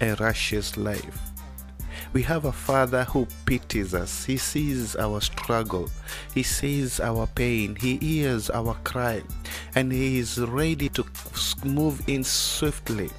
a 0.00 0.14
righteous 0.16 0.76
life. 0.76 1.18
We 2.12 2.22
have 2.24 2.44
a 2.44 2.52
Father 2.52 3.04
who 3.04 3.26
pities 3.46 3.94
us. 3.94 4.24
He 4.24 4.36
sees 4.36 4.96
our 4.96 5.20
struggle. 5.20 5.88
He 6.34 6.42
sees 6.42 6.98
our 6.98 7.28
pain. 7.28 7.76
He 7.76 7.98
hears 7.98 8.50
our 8.50 8.74
cry. 8.82 9.22
And 9.76 9.92
He 9.92 10.18
is 10.18 10.40
ready 10.40 10.88
to 10.90 11.04
move 11.64 12.02
in 12.08 12.24
swiftly. 12.24 13.10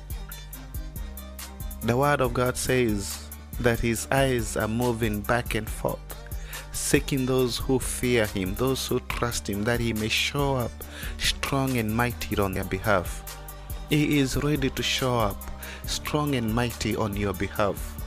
The 1.84 1.98
Word 1.98 2.22
of 2.22 2.36
God 2.36 2.58
says 2.58 3.28
that 3.60 3.80
His 3.80 4.08
eyes 4.12 4.56
are 4.56 4.68
moving 4.68 5.22
back 5.22 5.56
and 5.56 5.68
forth, 5.68 6.00
seeking 6.72 7.26
those 7.26 7.58
who 7.58 7.80
fear 7.80 8.28
Him, 8.28 8.54
those 8.54 8.86
who 8.86 9.00
trust 9.10 9.50
Him, 9.50 9.64
that 9.64 9.80
He 9.80 9.92
may 9.94 10.08
show 10.08 10.58
up 10.58 10.72
strong 11.18 11.78
and 11.78 11.96
mighty 11.96 12.38
on 12.38 12.54
their 12.54 12.66
behalf. 12.66 13.40
He 13.90 14.20
is 14.20 14.38
ready 14.38 14.70
to 14.70 14.84
show 14.84 15.18
up 15.18 15.42
strong 15.88 16.36
and 16.36 16.54
mighty 16.54 16.96
on 16.96 17.18
your 17.18 17.34
behalf. 17.34 17.98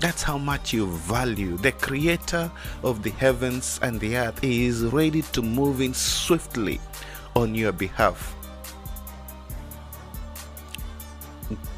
That's 0.00 0.22
how 0.22 0.38
much 0.38 0.72
you 0.72 0.86
value 0.86 1.56
the 1.56 1.72
creator 1.72 2.50
of 2.84 3.02
the 3.02 3.10
heavens 3.10 3.80
and 3.82 3.98
the 4.00 4.16
earth. 4.16 4.40
He 4.40 4.66
is 4.66 4.84
ready 4.84 5.22
to 5.22 5.42
move 5.42 5.80
in 5.80 5.94
swiftly 5.94 6.80
on 7.34 7.54
your 7.54 7.72
behalf. 7.72 8.35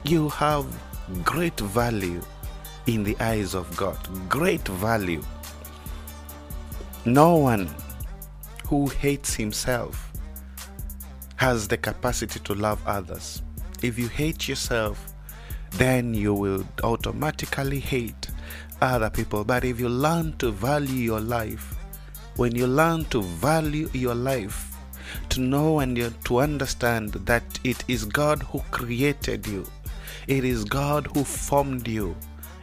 You 0.04 0.28
have 0.30 0.66
great 1.24 1.58
value 1.58 2.22
in 2.86 3.04
the 3.04 3.16
eyes 3.20 3.54
of 3.54 3.76
God. 3.76 3.98
Great 4.28 4.66
value. 4.68 5.22
No 7.04 7.36
one 7.36 7.68
who 8.66 8.86
hates 8.88 9.34
himself 9.34 10.12
has 11.36 11.68
the 11.68 11.76
capacity 11.76 12.40
to 12.40 12.54
love 12.54 12.80
others. 12.86 13.42
If 13.82 13.98
you 13.98 14.08
hate 14.08 14.48
yourself, 14.48 15.14
then 15.72 16.14
you 16.14 16.32
will 16.34 16.64
automatically 16.82 17.80
hate 17.80 18.28
other 18.80 19.10
people. 19.10 19.44
But 19.44 19.64
if 19.64 19.78
you 19.78 19.88
learn 19.88 20.36
to 20.38 20.50
value 20.50 20.94
your 20.94 21.20
life, 21.20 21.74
when 22.36 22.54
you 22.54 22.66
learn 22.66 23.04
to 23.06 23.22
value 23.22 23.90
your 23.92 24.14
life, 24.14 24.76
to 25.30 25.40
know 25.40 25.80
and 25.80 25.96
to 26.24 26.38
understand 26.38 27.12
that 27.12 27.42
it 27.64 27.84
is 27.88 28.04
God 28.04 28.42
who 28.42 28.60
created 28.70 29.46
you, 29.46 29.66
it 30.28 30.44
is 30.44 30.62
God 30.62 31.08
who 31.14 31.24
formed 31.24 31.88
you 31.88 32.14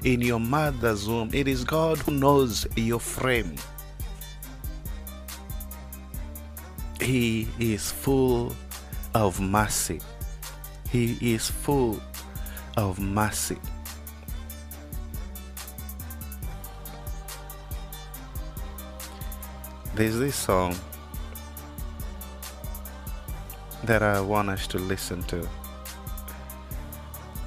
in 0.03 0.22
your 0.22 0.39
mother's 0.39 1.09
womb. 1.09 1.32
It 1.34 1.47
is 1.47 1.63
God 1.63 1.97
who 1.97 2.11
knows 2.11 2.68
your 2.76 2.99
frame. 2.99 3.55
He 7.01 7.47
is 7.59 7.91
full 7.91 8.55
of 9.16 9.41
mercy. 9.41 9.99
He 10.91 11.18
is 11.34 11.49
full 11.49 11.99
of 12.78 12.99
mercy. 12.99 13.57
There's 19.95 20.20
this 20.20 20.36
song 20.36 20.76
that 23.86 24.03
I 24.03 24.22
want 24.22 24.51
us 24.51 24.68
to 24.68 24.78
listen 24.78 25.24
to 25.24 25.49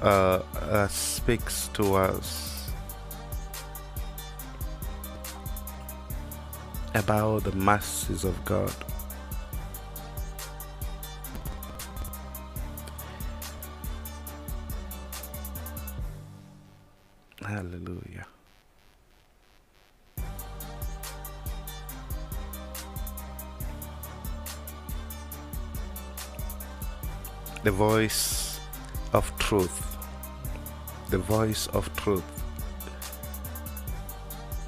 uh, 0.01 0.41
uh, 0.55 0.87
speaks 0.87 1.67
to 1.73 1.95
us 1.95 2.71
about 6.95 7.43
the 7.43 7.51
mercies 7.53 8.23
of 8.23 8.43
God. 8.45 8.73
Hallelujah. 17.41 18.27
The 27.63 27.71
voice 27.71 28.48
of 29.13 29.37
truth. 29.39 29.97
The 31.09 31.17
voice 31.17 31.67
of 31.67 31.93
truth. 31.95 32.23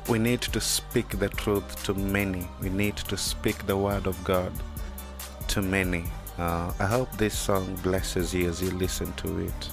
We 0.09 0.19
need 0.19 0.41
to 0.41 0.59
speak 0.59 1.19
the 1.19 1.29
truth 1.29 1.83
to 1.85 1.93
many. 1.93 2.47
We 2.61 2.69
need 2.69 2.97
to 2.97 3.17
speak 3.17 3.65
the 3.65 3.77
word 3.77 4.07
of 4.07 4.21
God 4.23 4.51
to 5.49 5.61
many. 5.61 6.05
Uh, 6.37 6.71
I 6.79 6.85
hope 6.85 7.11
this 7.17 7.37
song 7.37 7.75
blesses 7.83 8.33
you 8.33 8.49
as 8.49 8.61
you 8.61 8.71
listen 8.71 9.13
to 9.13 9.39
it. 9.39 9.69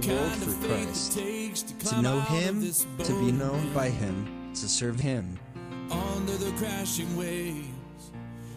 the 0.00 0.14
world 0.14 0.32
for 0.32 0.68
Christ. 0.68 1.12
To 1.90 2.02
know 2.02 2.20
Him, 2.20 2.62
to 2.62 3.12
be 3.20 3.32
known 3.32 3.72
by 3.72 3.88
Him, 3.88 4.52
to 4.54 4.68
serve 4.68 5.00
Him. 5.00 5.38
Under 5.90 6.32
the 6.32 6.52
crashing 6.52 7.16
waves, 7.16 8.10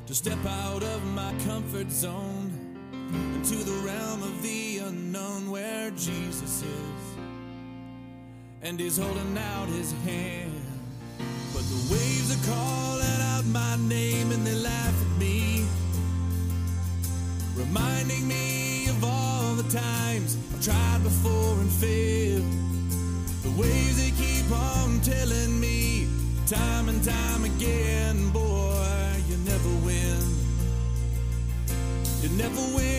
to 0.08 0.16
step 0.16 0.44
out 0.46 0.84
of 0.84 1.06
my 1.14 1.34
comfort 1.46 1.90
zone 1.92 2.52
into 3.36 3.56
the 3.56 3.86
realm 3.86 4.24
of 4.24 4.42
the 4.42 4.80
unknown 4.80 5.50
where 5.50 5.92
Jesus 5.92 6.64
is. 6.64 7.18
And 8.62 8.80
He's 8.80 8.98
holding 8.98 9.38
out 9.38 9.68
His 9.70 9.94
hand. 10.04 10.66
But 11.54 11.64
the 11.64 11.94
waves 11.94 12.36
are 12.36 12.52
calling 12.52 13.22
out 13.22 13.46
my 13.46 13.76
name 13.88 14.32
and 14.32 14.46
they 14.46 14.56
laugh 14.56 15.09
the 23.44 23.52
waves 23.58 23.98
they 23.98 24.12
keep 24.12 24.52
on 24.52 25.00
telling 25.02 25.60
me 25.60 26.08
time 26.48 26.90
and 26.90 27.04
time 27.04 27.44
again, 27.44 28.30
boy, 28.32 29.14
you 29.28 29.38
never 29.46 29.70
win. 29.86 30.18
You 32.22 32.30
never 32.38 32.76
win. 32.76 32.99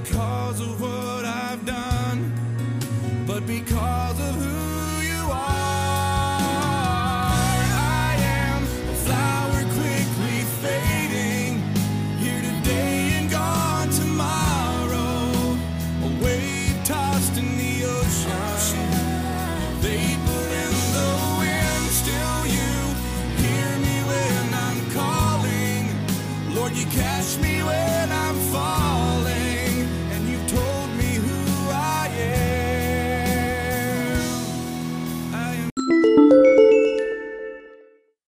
because 0.00 0.37